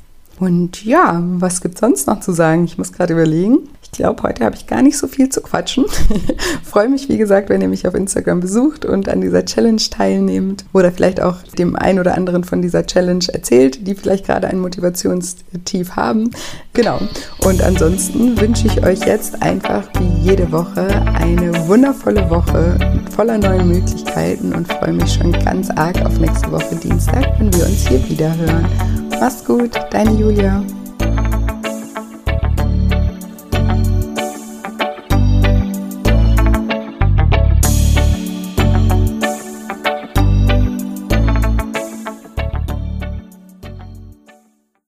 [0.43, 2.65] Und ja, was gibt sonst noch zu sagen?
[2.65, 3.59] Ich muss gerade überlegen.
[3.81, 5.85] Ich glaube, heute habe ich gar nicht so viel zu quatschen.
[6.65, 10.65] Freue mich, wie gesagt, wenn ihr mich auf Instagram besucht und an dieser Challenge teilnehmt
[10.73, 14.59] oder vielleicht auch dem einen oder anderen von dieser Challenge erzählt, die vielleicht gerade ein
[14.59, 16.33] Motivationstief haben.
[16.73, 16.99] Genau.
[17.45, 22.77] Und ansonsten wünsche ich euch jetzt einfach wie jede Woche eine wundervolle Woche
[23.15, 27.65] voller neuen Möglichkeiten und freue mich schon ganz arg auf nächste Woche Dienstag, wenn wir
[27.65, 29.12] uns hier wieder hören.
[29.23, 30.65] Mach's gut, deine Julia.